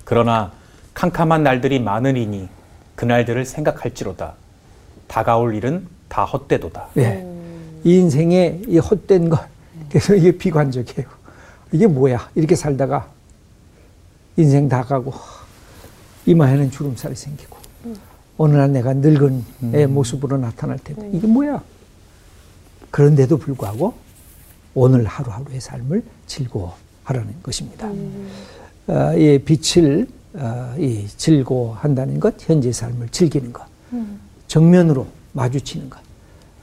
그러나 0.05 0.51
캄캄한 0.93 1.43
날들이 1.43 1.79
많으리니 1.79 2.47
그날들을 2.95 3.45
생각할지로다. 3.45 4.33
다가올 5.07 5.55
일은 5.55 5.87
다 6.07 6.25
헛되도다. 6.25 6.89
예. 6.97 7.25
이 7.83 7.97
인생의 7.97 8.63
이 8.67 8.77
헛된 8.79 9.29
것, 9.29 9.39
그래서 9.89 10.15
이게 10.15 10.31
비관적이에요. 10.31 11.07
이게 11.71 11.87
뭐야? 11.87 12.29
이렇게 12.35 12.55
살다가 12.55 13.09
인생 14.37 14.67
다 14.69 14.83
가고 14.83 15.13
이마에는 16.25 16.71
주름살이 16.71 17.15
생기고 17.15 17.57
어느 18.37 18.55
날 18.55 18.71
내가 18.71 18.93
늙은 18.93 19.45
애 19.73 19.85
모습으로 19.85 20.37
나타날 20.37 20.79
텐데 20.79 21.09
이게 21.13 21.27
뭐야? 21.27 21.61
그런데도 22.91 23.37
불구하고 23.37 23.93
오늘 24.73 25.05
하루하루의 25.05 25.61
삶을 25.61 26.03
즐거워하라는 26.27 27.35
것입니다. 27.43 27.87
어, 28.87 29.13
이 29.15 29.39
빛을 29.39 30.03
어, 30.03 30.24
이 30.77 31.07
즐거워한다는 31.07 32.19
것, 32.19 32.35
현재 32.39 32.71
삶을 32.71 33.09
즐기는 33.09 33.53
것, 33.53 33.65
정면으로 34.47 35.07
마주치는 35.33 35.89
것. 35.89 35.99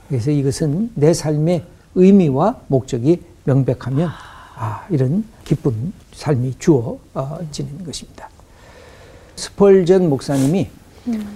그래서 0.08 0.30
이것은 0.30 0.90
내 0.94 1.14
삶의 1.14 1.64
의미와 1.94 2.60
목적이 2.68 3.22
명백하면 3.44 4.10
아, 4.56 4.86
이런 4.90 5.24
기쁜 5.44 5.92
삶이 6.12 6.56
주어지는 6.58 7.84
것입니다. 7.84 8.28
스펄전 9.36 10.08
목사님이 10.08 10.68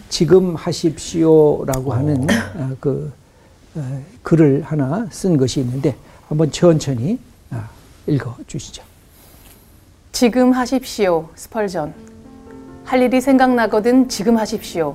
지금 0.09 0.55
하십시오라고 0.55 1.92
하는 1.92 2.27
어, 2.55 2.77
그 2.79 3.12
어, 3.75 4.03
글을 4.22 4.62
하나 4.62 5.09
쓴 5.11 5.37
것이 5.37 5.61
있는데 5.61 5.96
한번 6.29 6.51
천천히 6.51 7.18
아, 7.51 7.68
읽어 8.07 8.37
주시죠. 8.46 8.83
지금 10.12 10.53
하십시오, 10.53 11.29
스펄전. 11.35 12.16
할 12.87 13.03
일이 13.03 13.20
생각나거든 13.20 14.09
지금 14.09 14.37
하십시오. 14.37 14.94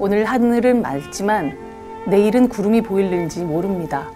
오늘 0.00 0.24
하늘은 0.24 0.82
맑지만 0.82 1.56
내일은 2.08 2.48
구름이 2.48 2.82
보일는지 2.82 3.44
모릅니다. 3.44 4.10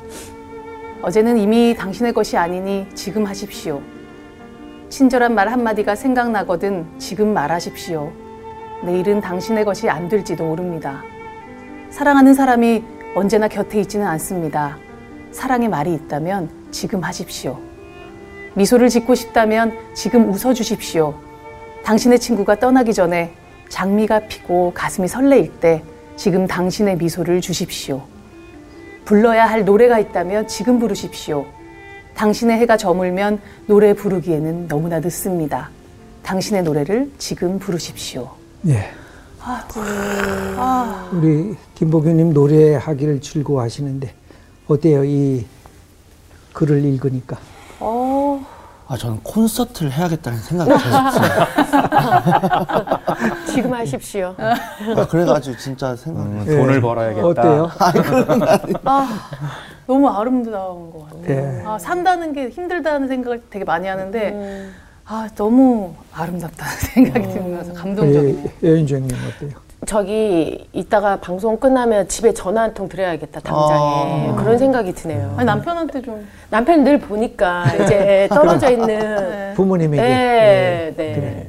어제는 1.02 1.38
이미 1.38 1.76
당신의 1.78 2.12
것이 2.12 2.36
아니니 2.36 2.84
지금 2.94 3.24
하십시오. 3.24 3.80
친절한 4.88 5.36
말 5.36 5.46
한마디가 5.46 5.94
생각나거든 5.94 6.84
지금 6.98 7.32
말하십시오. 7.32 8.10
내일은 8.82 9.20
당신의 9.20 9.64
것이 9.64 9.88
안 9.88 10.08
될지도 10.08 10.42
모릅니다. 10.42 11.04
사랑하는 11.90 12.34
사람이 12.34 12.82
언제나 13.14 13.46
곁에 13.46 13.78
있지는 13.82 14.04
않습니다. 14.04 14.78
사랑의 15.30 15.68
말이 15.68 15.94
있다면 15.94 16.50
지금 16.72 17.04
하십시오. 17.04 17.56
미소를 18.54 18.88
짓고 18.88 19.14
싶다면 19.14 19.78
지금 19.94 20.28
웃어주십시오. 20.28 21.25
당신의 21.86 22.18
친구가 22.18 22.58
떠나기 22.58 22.92
전에 22.92 23.32
장미가 23.68 24.26
피고 24.26 24.72
가슴이 24.74 25.06
설레일 25.06 25.52
때 25.60 25.84
지금 26.16 26.48
당신의 26.48 26.96
미소를 26.96 27.40
주십시오. 27.40 28.02
불러야 29.04 29.46
할 29.46 29.64
노래가 29.64 30.00
있다면 30.00 30.48
지금 30.48 30.80
부르십시오. 30.80 31.46
당신의 32.16 32.58
해가 32.58 32.76
저물면 32.76 33.40
노래 33.66 33.92
부르기에는 33.92 34.66
너무나 34.66 34.98
늦습니다. 34.98 35.70
당신의 36.24 36.64
노래를 36.64 37.12
지금 37.18 37.60
부르십시오. 37.60 38.30
예. 38.66 38.90
우리 41.12 41.54
김보균님 41.76 42.32
노래하기를 42.32 43.20
즐거워하시는데 43.20 44.12
어때요? 44.66 45.04
이 45.04 45.46
글을 46.52 46.84
읽으니까. 46.84 47.38
어, 48.88 48.94
아, 48.94 48.96
저는 48.96 49.20
콘서트를 49.22 49.92
해야겠다는 49.92 50.38
생각이 50.38 50.70
들었어요. 50.70 51.46
지금 53.52 53.72
하십시오. 53.74 54.34
아, 54.38 55.06
그래가지고 55.08 55.56
진짜 55.56 55.96
생각. 55.96 56.22
음, 56.22 56.44
예. 56.46 56.56
돈을 56.56 56.80
벌어야겠다. 56.80 57.26
어때요? 57.26 57.70
너무 59.86 60.08
아름다운 60.08 60.90
것 60.92 61.04
같아요. 61.10 61.28
예. 61.28 61.62
아, 61.64 61.78
산다는 61.78 62.32
게 62.32 62.48
힘들다는 62.48 63.08
생각을 63.08 63.42
되게 63.50 63.64
많이 63.64 63.88
하는데 63.88 64.70
아, 65.04 65.28
너무 65.36 65.94
아름답다는 66.12 66.72
생각이 66.78 67.28
들면서 67.28 67.72
감동적이네요. 67.72 68.50
우리 68.60 68.68
여인주님 68.70 69.10
어때요? 69.36 69.65
저기 69.86 70.66
이따가 70.72 71.16
방송 71.20 71.56
끝나면 71.58 72.08
집에 72.08 72.34
전화 72.34 72.62
한 72.62 72.74
통 72.74 72.88
드려야겠다 72.88 73.40
당장에 73.40 74.32
그런 74.36 74.58
생각이 74.58 74.92
드네요. 74.92 75.32
아니, 75.36 75.46
남편한테 75.46 76.02
좀 76.02 76.26
남편 76.50 76.82
늘 76.84 76.98
보니까 77.00 77.64
이제 77.76 78.26
떨어져 78.28 78.70
있는 78.70 79.54
부모님에게. 79.56 80.02
네, 80.02 80.08
예, 80.88 80.94
네. 80.96 81.14
그래. 81.14 81.46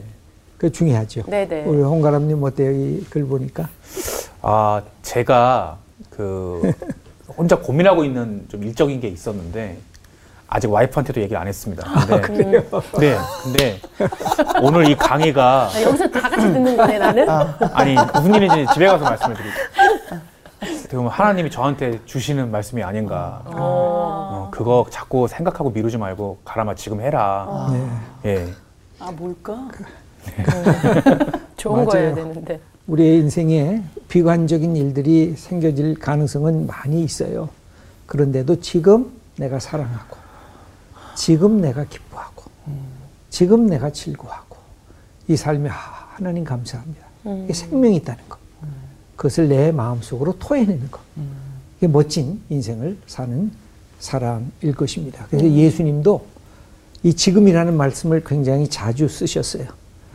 그 0.57 0.71
중요하죠. 0.71 1.23
네, 1.27 1.47
네. 1.47 1.63
우리 1.65 1.81
홍가람님 1.81 2.41
어때요? 2.43 2.71
이 2.71 3.05
글 3.09 3.25
보니까. 3.25 3.67
아, 4.41 4.81
제가 5.01 5.77
그 6.11 6.71
혼자 7.37 7.57
고민하고 7.59 8.05
있는 8.05 8.45
좀 8.49 8.63
일적인 8.63 8.99
게 9.01 9.07
있었는데 9.07 9.77
아직 10.49 10.71
와이프한테도 10.71 11.19
얘기를 11.21 11.39
안 11.39 11.47
했습니다. 11.47 11.83
근데, 12.21 12.61
네, 12.99 13.17
근데 13.43 13.79
오늘 14.61 14.89
이 14.89 14.95
강의가 14.95 15.69
아, 15.73 15.81
여기서 15.81 16.07
다 16.09 16.21
같이 16.21 16.37
듣는 16.53 16.77
거네 16.77 16.97
나는. 16.99 17.29
아 17.29 17.83
니 17.83 17.95
무슨 18.13 18.33
일인지 18.35 18.65
집에 18.73 18.87
가서 18.87 19.03
말씀을 19.03 19.35
드릴게요. 19.35 20.21
보면 20.89 21.11
하나님이 21.11 21.51
저한테 21.51 21.99
주시는 22.05 22.49
말씀이 22.49 22.81
아닌가. 22.81 23.41
어, 23.45 24.47
그거 24.51 24.85
자꾸 24.89 25.27
생각하고 25.27 25.69
미루지 25.71 25.97
말고 25.97 26.39
가라마 26.45 26.75
지금 26.75 27.01
해라. 27.01 27.69
네. 28.23 28.31
예. 28.31 28.47
아 28.99 29.11
뭘까? 29.11 29.67
좋은 31.57 31.75
맞아요. 31.85 31.87
거여야 31.89 32.15
되는데. 32.15 32.59
우리의 32.87 33.17
인생에 33.19 33.83
비관적인 34.07 34.77
일들이 34.77 35.35
생겨질 35.35 35.99
가능성은 35.99 36.67
많이 36.67 37.03
있어요. 37.03 37.49
그런데도 38.05 38.61
지금 38.61 39.11
내가 39.35 39.59
사랑하고, 39.59 40.15
지금 41.17 41.59
내가 41.61 41.83
기뻐하고, 41.83 42.43
지금 43.29 43.65
내가 43.67 43.89
즐거워하고, 43.89 44.57
이 45.27 45.35
삶에 45.35 45.67
아, 45.69 45.73
하나님 46.13 46.43
감사합니다. 46.43 47.05
이게 47.43 47.53
생명이 47.53 47.95
있다는 47.97 48.23
것. 48.29 48.37
그것을 49.15 49.49
내 49.49 49.71
마음속으로 49.71 50.37
토해내는 50.37 50.91
것. 50.91 51.01
이게 51.77 51.87
멋진 51.87 52.39
인생을 52.49 52.97
사는 53.07 53.51
사람일 53.99 54.75
것입니다. 54.75 55.25
그래서 55.29 55.49
예수님도 55.49 56.25
이 57.03 57.13
지금이라는 57.13 57.75
말씀을 57.75 58.23
굉장히 58.23 58.67
자주 58.69 59.07
쓰셨어요. 59.07 59.65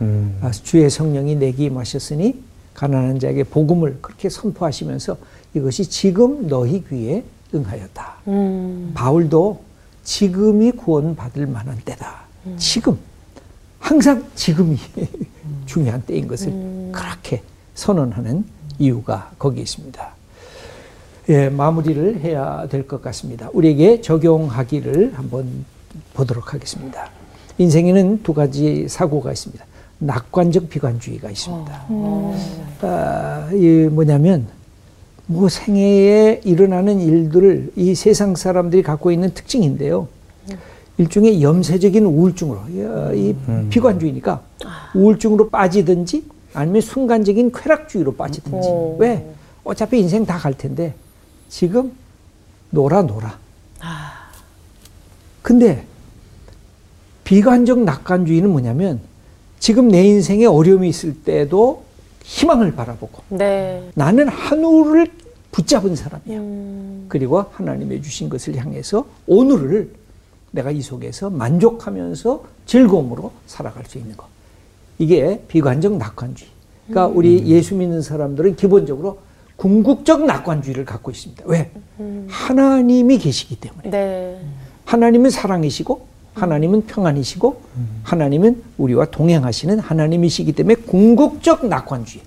음. 0.01 0.37
아, 0.41 0.51
주의 0.51 0.89
성령이 0.89 1.35
내게 1.35 1.65
임하셨으니 1.65 2.41
가난한 2.73 3.19
자에게 3.19 3.43
복음을 3.43 3.99
그렇게 4.01 4.29
선포하시면서 4.29 5.17
이것이 5.53 5.85
지금 5.85 6.47
너희 6.47 6.83
귀에 6.87 7.23
응하였다. 7.53 8.15
바울도 8.93 9.61
지금이 10.03 10.71
구원받을 10.73 11.47
만한 11.47 11.77
때다. 11.85 12.23
지금 12.57 12.97
항상 13.79 14.23
지금이 14.35 14.77
중요한 15.65 16.01
때인 16.05 16.27
것을 16.27 16.51
그렇게 16.91 17.41
선언하는 17.75 18.45
이유가 18.79 19.31
거기 19.39 19.61
있습니다. 19.61 20.13
예, 21.29 21.47
마무리를 21.49 22.19
해야 22.19 22.67
될 22.67 22.85
것 22.85 23.01
같습니다. 23.01 23.49
우리에게 23.53 24.01
적용하기를 24.01 25.13
한번 25.17 25.65
보도록 26.13 26.53
하겠습니다. 26.53 27.09
인생에는 27.57 28.23
두 28.23 28.33
가지 28.33 28.87
사고가 28.89 29.31
있습니다. 29.31 29.63
낙관적 29.99 30.69
비관주의가 30.69 31.29
있습니다. 31.29 31.85
아, 32.81 33.49
이 33.53 33.87
뭐냐면 33.89 34.47
뭐 35.25 35.47
생애에 35.49 36.41
일어나는 36.43 36.99
일들을 36.99 37.71
이 37.75 37.95
세상 37.95 38.35
사람들이 38.35 38.83
갖고 38.83 39.11
있는 39.11 39.33
특징인데요. 39.33 40.07
일종의 40.97 41.41
염세적인 41.41 42.05
우울증으로 42.05 42.59
야, 42.81 43.11
이 43.13 43.33
비관주의니까 43.69 44.43
우울증으로 44.93 45.49
빠지든지 45.49 46.23
아니면 46.53 46.81
순간적인 46.81 47.51
쾌락주의로 47.51 48.13
빠지든지 48.15 48.67
오. 48.67 48.97
왜 48.99 49.25
어차피 49.63 49.99
인생 49.99 50.23
다 50.25 50.37
갈 50.37 50.53
텐데 50.53 50.93
지금 51.49 51.93
놀아 52.69 53.01
놀아. 53.01 53.39
근데 55.41 55.83
비관적 57.23 57.79
낙관주의는 57.79 58.49
뭐냐면 58.51 58.99
지금 59.59 59.87
내 59.87 60.03
인생에 60.05 60.45
어려움이 60.45 60.89
있을 60.89 61.15
때도 61.23 61.83
희망을 62.23 62.73
바라보고 62.73 63.23
네. 63.29 63.89
나는 63.95 64.27
하늘을 64.27 65.11
붙잡은 65.51 65.95
사람이야. 65.95 66.39
음. 66.39 67.05
그리고 67.07 67.45
하나님의 67.51 68.01
주신 68.01 68.27
것을 68.29 68.55
향해서 68.57 69.05
오늘을 69.27 69.93
내가 70.51 70.71
이 70.71 70.81
속에서 70.81 71.29
만족하면서 71.29 72.43
즐거움으로 72.65 73.31
살아갈 73.45 73.85
수 73.85 73.97
있는 73.97 74.17
것. 74.17 74.27
이게 74.97 75.43
비관적 75.47 75.97
낙관주의. 75.97 76.49
그러니까 76.87 77.07
우리 77.15 77.45
예수 77.47 77.75
믿는 77.75 78.01
사람들은 78.01 78.55
기본적으로 78.55 79.19
궁극적 79.55 80.25
낙관주의를 80.25 80.85
갖고 80.85 81.11
있습니다. 81.11 81.43
왜? 81.47 81.71
하나님이 82.27 83.17
계시기 83.17 83.55
때문에. 83.57 83.89
네. 83.89 84.41
하나님은 84.85 85.29
사랑이시고 85.29 86.12
하나님은 86.33 86.85
평안이시고 86.87 87.61
하나님은 88.03 88.63
우리와 88.77 89.05
동행하시는 89.05 89.79
하나님이시기 89.79 90.53
때문에 90.53 90.75
궁극적 90.75 91.67
낙관주의. 91.67 92.23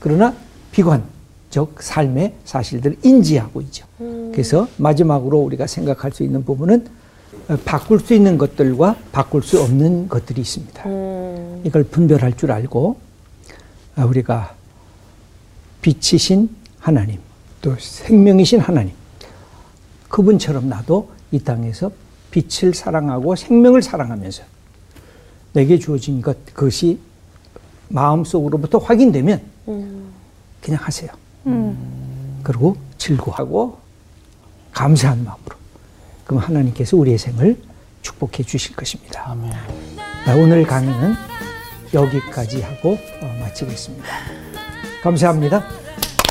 그러나 0.00 0.34
비관적 0.72 1.82
삶의 1.82 2.34
사실들을 2.44 2.98
인지하고 3.02 3.60
있죠. 3.62 3.86
그래서 4.32 4.68
마지막으로 4.76 5.38
우리가 5.38 5.66
생각할 5.66 6.12
수 6.12 6.22
있는 6.22 6.44
부분은 6.44 6.86
어, 7.48 7.56
바꿀 7.64 8.00
수 8.00 8.14
있는 8.14 8.38
것들과 8.38 8.96
바꿀 9.12 9.42
수 9.42 9.60
없는 9.60 10.08
것들이 10.08 10.40
있습니다. 10.40 10.88
음. 10.88 11.60
이걸 11.64 11.84
분별할 11.84 12.36
줄 12.36 12.50
알고 12.50 12.96
아, 13.96 14.04
우리가 14.04 14.54
빛이신 15.82 16.48
하나님 16.78 17.18
또 17.60 17.74
생명이신 17.78 18.60
하나님 18.60 18.92
그분처럼 20.08 20.68
나도 20.68 21.10
이 21.32 21.40
땅에서 21.40 21.90
빛을 22.34 22.74
사랑하고 22.74 23.36
생명을 23.36 23.80
사랑하면서 23.80 24.42
내게 25.52 25.78
주어진 25.78 26.20
것 26.20 26.44
그것이 26.46 26.98
마음속으로부터 27.88 28.78
확인되면 28.78 29.40
그냥 30.60 30.80
하세요. 30.82 31.10
그리고 32.42 32.76
즐거워하고 32.98 33.78
감사한 34.72 35.24
마음으로 35.24 35.56
그럼 36.24 36.42
하나님께서 36.42 36.96
우리의 36.96 37.18
생을 37.18 37.56
축복해 38.02 38.42
주실 38.42 38.74
것입니다. 38.74 39.30
아멘. 39.30 39.52
아, 40.26 40.34
오늘 40.34 40.64
강의는 40.64 41.14
여기까지 41.92 42.62
하고 42.62 42.98
어, 43.22 43.36
마치겠습니다. 43.40 44.08
감사합니다. 45.02 45.64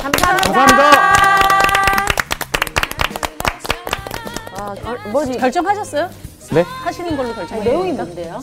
감사합니다. 0.02 1.00
아, 1.00 1.03
어, 4.84 5.08
뭐지? 5.10 5.38
결정하셨어요? 5.38 6.08
네? 6.52 6.62
하시는 6.62 7.16
걸로 7.16 7.32
결정. 7.34 7.60
내용이 7.64 7.92
뭔데요? 7.92 8.40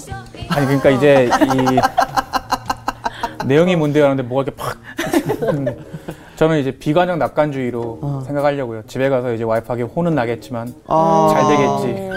아니 0.49 0.65
그러니까 0.65 0.89
이제 0.89 1.29
이 1.55 3.45
내용이 3.45 3.75
뭔데요 3.75 4.05
하는데 4.05 4.23
뭐가 4.23 4.43
이렇게 4.43 4.55
팍 4.55 4.77
저는 6.35 6.59
이제 6.59 6.71
비관적 6.71 7.17
낙관주의로 7.19 8.23
생각하려고요. 8.25 8.83
집에 8.87 9.09
가서 9.09 9.33
이제 9.33 9.43
와이프에게 9.43 9.83
혼은 9.83 10.15
나겠지만 10.15 10.73
아. 10.87 11.29
잘 11.31 11.47
되겠지. 11.47 12.09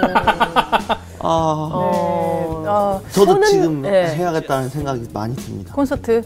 아, 1.27 1.27
어, 1.27 2.63
어, 2.67 3.01
저도 3.11 3.35
손은- 3.37 3.47
지금 3.47 3.83
네. 3.83 4.15
해야겠다는 4.15 4.69
생각이 4.71 5.09
많이 5.13 5.35
듭니다. 5.37 5.75
콘서트. 5.75 6.23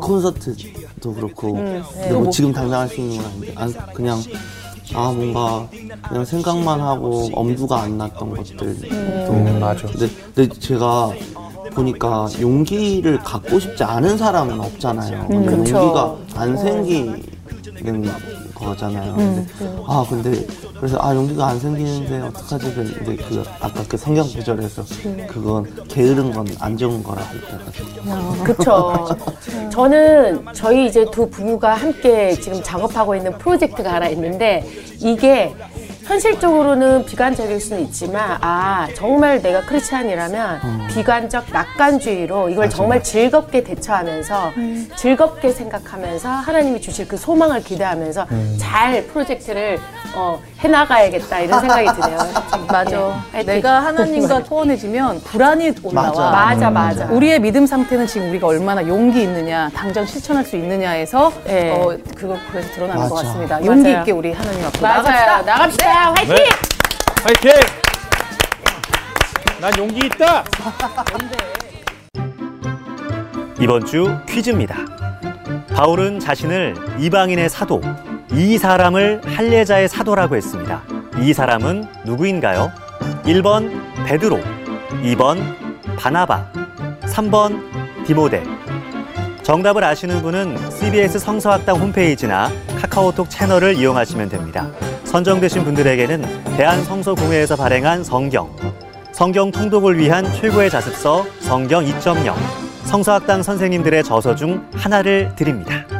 콘서트도 0.00 1.14
그렇고 1.14 1.52
근데 1.54 1.82
네. 2.00 2.12
뭐 2.12 2.30
지금 2.30 2.52
당장 2.52 2.80
할 2.80 2.88
수 2.88 3.00
있는 3.00 3.16
건 3.18 3.26
아닌데 3.26 3.52
안, 3.56 3.72
그냥 3.94 4.18
아 4.94 5.12
뭔가 5.12 5.68
그냥 6.08 6.24
생각만 6.24 6.80
하고 6.80 7.28
엄두가 7.32 7.82
안 7.82 7.98
났던 7.98 8.36
것들도 8.36 8.64
음, 8.66 9.58
맞아. 9.60 9.86
근데, 9.86 10.08
근데 10.34 10.58
제가 10.58 11.12
보니까 11.72 12.28
용기를 12.40 13.18
갖고 13.18 13.60
싶지 13.60 13.84
않은 13.84 14.18
사람은 14.18 14.60
없잖아요. 14.60 15.28
근데 15.28 15.56
그쵸. 15.56 15.76
용기가 15.76 16.16
안 16.34 16.56
생기는 16.56 17.22
거잖아요. 18.60 19.14
근데, 19.14 19.46
아 19.86 20.04
근데 20.08 20.46
그래서 20.76 20.98
아 21.00 21.14
용기가 21.14 21.46
안 21.48 21.58
생기는데 21.58 22.20
어떡하지? 22.28 22.74
근데 22.74 23.16
그 23.16 23.42
아까 23.60 23.82
그 23.88 23.96
성경 23.96 24.26
구절에서 24.26 24.84
그건 25.28 25.66
게으른 25.88 26.32
건 26.32 26.46
안 26.60 26.76
좋은 26.76 27.02
거라고 27.02 27.28
그래가지고 27.46 28.44
그쵸. 28.44 29.06
저는 29.70 30.46
저희 30.52 30.86
이제 30.86 31.04
두 31.10 31.28
부부가 31.30 31.74
함께 31.74 32.32
지금 32.34 32.62
작업하고 32.62 33.14
있는 33.14 33.32
프로젝트가 33.38 33.94
하나 33.94 34.08
있는데 34.08 34.66
이게 34.98 35.54
현실적으로는 36.10 37.04
비관적일 37.06 37.60
수는 37.60 37.82
있지만 37.84 38.36
아 38.40 38.88
정말 38.96 39.40
내가 39.40 39.60
크리스찬이라면 39.60 40.88
비관적 40.88 41.44
낙관주의로 41.52 42.48
이걸 42.48 42.68
정말 42.68 43.00
즐겁게 43.00 43.62
대처하면서 43.62 44.52
즐겁게 44.96 45.52
생각하면서 45.52 46.28
하나님이 46.28 46.80
주실 46.80 47.06
그 47.06 47.16
소망을 47.16 47.62
기대하면서 47.62 48.26
잘 48.58 49.04
프로젝트를 49.06 49.78
어, 50.16 50.40
해나가야겠다 50.58 51.38
이런 51.38 51.60
생각이 51.60 51.88
드네요. 52.00 52.18
맞아. 52.66 52.96
예, 52.96 53.12
하여튼. 53.30 53.54
내가 53.54 53.84
하나님과 53.84 54.42
소원해지면 54.50 55.20
불안이 55.20 55.72
올라와. 55.84 56.32
맞아 56.32 56.68
맞아. 56.68 57.06
우리의 57.06 57.38
믿음 57.40 57.64
상태는 57.64 58.08
지금 58.08 58.28
우리가 58.30 58.48
얼마나 58.48 58.84
용기 58.88 59.22
있느냐, 59.22 59.70
당장 59.72 60.04
실천할 60.04 60.44
수 60.44 60.56
있느냐에서 60.56 61.32
네. 61.44 61.70
어, 61.70 61.96
그걸 62.16 62.38
그래서 62.50 62.68
드러나는 62.74 63.08
것 63.08 63.14
맞아. 63.14 63.28
같습니다. 63.28 63.64
용기 63.64 63.88
맞아요. 63.90 64.00
있게 64.00 64.10
우리 64.10 64.32
하나님 64.32 64.64
앞으로 64.66 64.82
맞아요. 64.82 65.02
나갑시다. 65.04 65.42
나갑시 65.42 65.76
다. 66.00 66.14
화이팅! 66.16 66.34
네. 66.34 66.44
화이팅! 67.22 67.52
난 69.60 69.76
용기 69.76 70.06
있다. 70.06 70.42
이번 73.60 73.84
주 73.84 74.16
퀴즈입니다. 74.26 74.76
바울은 75.74 76.18
자신을 76.18 76.74
이방인의 76.98 77.50
사도, 77.50 77.82
이 78.32 78.56
사람을 78.56 79.20
할례자의 79.26 79.88
사도라고 79.88 80.36
했습니다. 80.36 80.82
이 81.20 81.34
사람은 81.34 81.86
누구인가요? 82.06 82.72
1번 83.24 83.70
베드로, 84.06 84.40
2번 85.02 85.38
바나바, 85.98 86.50
3번 87.02 88.06
디모데. 88.06 88.42
정답을 89.42 89.84
아시는 89.84 90.22
분은 90.22 90.70
CBS 90.70 91.18
성서학당 91.18 91.76
홈페이지나 91.76 92.50
카카오톡 92.80 93.28
채널을 93.28 93.74
이용하시면 93.74 94.30
됩니다. 94.30 94.66
선정되신 95.10 95.64
분들에게는 95.64 96.22
대한성서공회에서 96.56 97.56
발행한 97.56 98.04
성경, 98.04 98.48
성경 99.10 99.50
통독을 99.50 99.98
위한 99.98 100.32
최고의 100.34 100.70
자습서 100.70 101.26
성경 101.40 101.84
2.0, 101.84 102.32
성서학당 102.84 103.42
선생님들의 103.42 104.04
저서 104.04 104.36
중 104.36 104.64
하나를 104.72 105.34
드립니다. 105.34 105.99